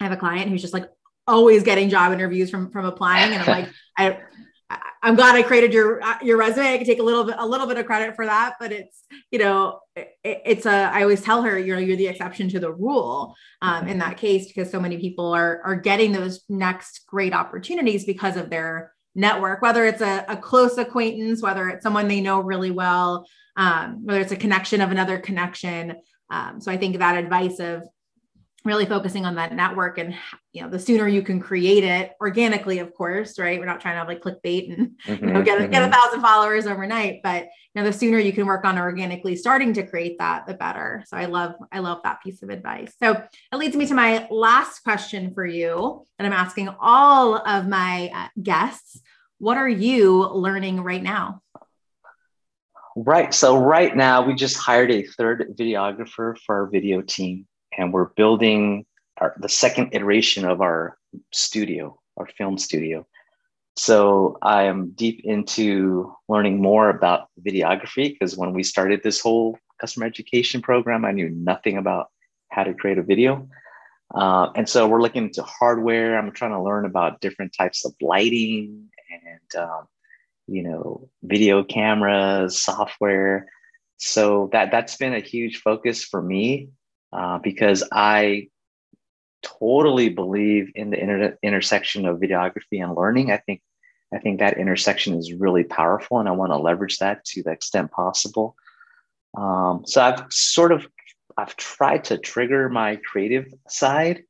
[0.00, 0.88] I have a client who's just like
[1.26, 4.18] always getting job interviews from from applying, and I'm like, I
[5.02, 6.72] I'm glad I created your your resume.
[6.72, 9.04] I can take a little bit a little bit of credit for that, but it's
[9.30, 12.60] you know it, it's a I always tell her you know you're the exception to
[12.60, 17.04] the rule um, in that case because so many people are are getting those next
[17.06, 22.06] great opportunities because of their network, whether it's a, a close acquaintance, whether it's someone
[22.06, 25.96] they know really well, um, whether it's a connection of another connection.
[26.30, 27.82] Um, so I think that advice of
[28.66, 30.14] really focusing on that network and
[30.52, 33.94] you know the sooner you can create it organically of course right we're not trying
[33.94, 35.70] to have like clickbait and mm-hmm, you know get, mm-hmm.
[35.70, 39.36] get a thousand followers overnight but you know the sooner you can work on organically
[39.36, 42.92] starting to create that the better so i love i love that piece of advice
[43.00, 47.68] so it leads me to my last question for you that i'm asking all of
[47.68, 49.00] my uh, guests
[49.38, 51.40] what are you learning right now
[52.96, 57.92] right so right now we just hired a third videographer for our video team and
[57.92, 58.84] we're building
[59.18, 60.98] our, the second iteration of our
[61.32, 63.06] studio, our film studio.
[63.76, 69.58] So I am deep into learning more about videography because when we started this whole
[69.80, 72.06] customer education program, I knew nothing about
[72.50, 73.48] how to create a video.
[74.14, 76.18] Uh, and so we're looking into hardware.
[76.18, 78.88] I'm trying to learn about different types of lighting
[79.24, 79.88] and, um,
[80.46, 83.48] you know, video cameras, software.
[83.98, 86.68] So that that's been a huge focus for me
[87.12, 88.48] uh, because I
[89.42, 93.30] totally believe in the inter- intersection of videography and learning.
[93.30, 93.62] I think
[94.14, 97.50] I think that intersection is really powerful, and I want to leverage that to the
[97.50, 98.54] extent possible.
[99.36, 100.86] Um, so I've sort of
[101.36, 104.24] I've tried to trigger my creative side.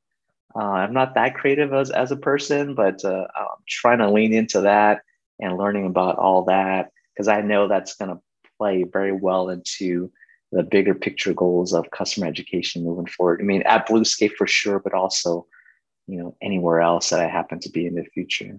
[0.57, 4.33] Uh, I'm not that creative as, as a person, but uh, I'm trying to lean
[4.33, 5.03] into that
[5.39, 8.21] and learning about all that because I know that's going to
[8.59, 10.11] play very well into
[10.53, 13.41] the bigger picture goals of customer education moving forward.
[13.43, 15.47] I mean, at Bluescape for sure, but also,
[16.07, 18.59] you know, anywhere else that I happen to be in the future.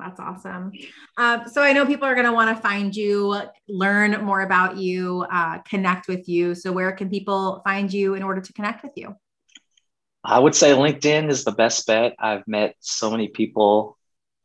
[0.00, 0.72] That's awesome.
[1.16, 4.76] Um, so I know people are going to want to find you, learn more about
[4.76, 6.56] you, uh, connect with you.
[6.56, 9.14] So where can people find you in order to connect with you?
[10.24, 12.14] I would say LinkedIn is the best bet.
[12.18, 13.98] I've met so many people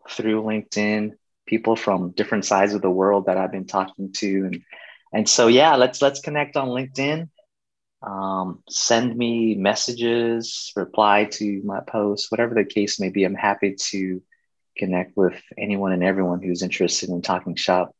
[0.09, 1.13] through LinkedIn,
[1.45, 4.61] people from different sides of the world that I've been talking to, and
[5.13, 7.30] and so yeah let's let's connect on linkedin.
[8.01, 13.23] Um, send me messages reply to my posts whatever the case may be.
[13.23, 14.21] I'm happy to
[14.78, 17.95] connect with anyone and everyone who's interested in talking shop.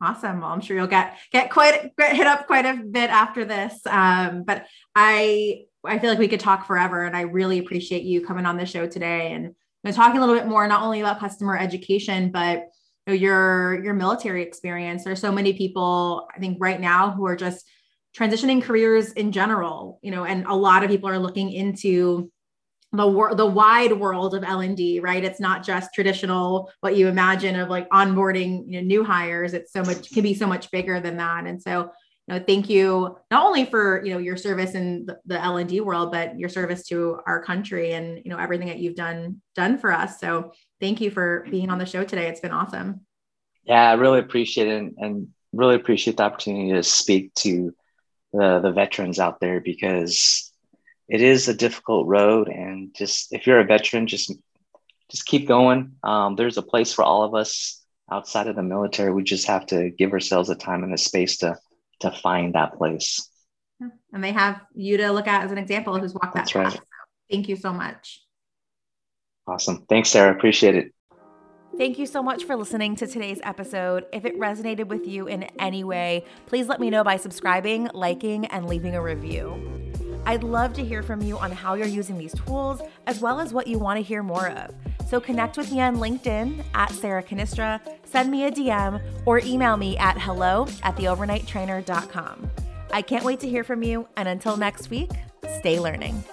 [0.00, 0.40] Awesome.
[0.40, 3.80] Well i'm sure you'll get get quite get hit up quite a bit after this.
[3.86, 8.24] Um, but i i feel like we could talk forever and i really appreciate you
[8.24, 9.52] coming on the show today and you
[9.84, 12.66] know, talking a little bit more not only about customer education but
[13.06, 15.04] know, your your military experience.
[15.04, 17.68] There's so many people I think right now who are just
[18.16, 22.30] transitioning careers in general, you know, and a lot of people are looking into
[22.92, 25.22] the wor- the wide world of L&D, right?
[25.22, 29.54] It's not just traditional what you imagine of like onboarding, you know, new hires.
[29.54, 31.46] It's so much can be so much bigger than that.
[31.46, 31.90] And so, you
[32.34, 36.10] know, thank you not only for, you know, your service in the, the L&D world,
[36.10, 39.92] but your service to our country and, you know, everything that you've done done for
[39.92, 40.20] us.
[40.20, 42.28] So, thank you for being on the show today.
[42.28, 43.02] It's been awesome.
[43.64, 47.74] Yeah, I really appreciate it and, and really appreciate the opportunity to speak to
[48.32, 50.52] the the veterans out there because
[51.08, 54.32] it is a difficult road and just if you're a veteran just
[55.10, 59.12] just keep going um, there's a place for all of us outside of the military
[59.12, 61.56] we just have to give ourselves a time and a space to
[62.00, 63.28] to find that place.
[64.12, 66.64] And they have you to look at as an example who's walked that That's path.
[66.64, 66.72] Right.
[66.72, 66.80] So
[67.30, 68.22] thank you so much.
[69.46, 69.84] Awesome.
[69.88, 70.34] Thanks sarah.
[70.34, 70.92] Appreciate it.
[71.76, 74.06] Thank you so much for listening to today's episode.
[74.12, 78.46] If it resonated with you in any way, please let me know by subscribing, liking,
[78.46, 79.85] and leaving a review.
[80.26, 83.54] I'd love to hear from you on how you're using these tools, as well as
[83.54, 84.74] what you want to hear more of.
[85.08, 89.76] So connect with me on LinkedIn at Sarah Cannistra, send me a DM, or email
[89.76, 92.50] me at hello at theovernighttrainer.com.
[92.92, 95.10] I can't wait to hear from you, and until next week,
[95.60, 96.24] stay learning.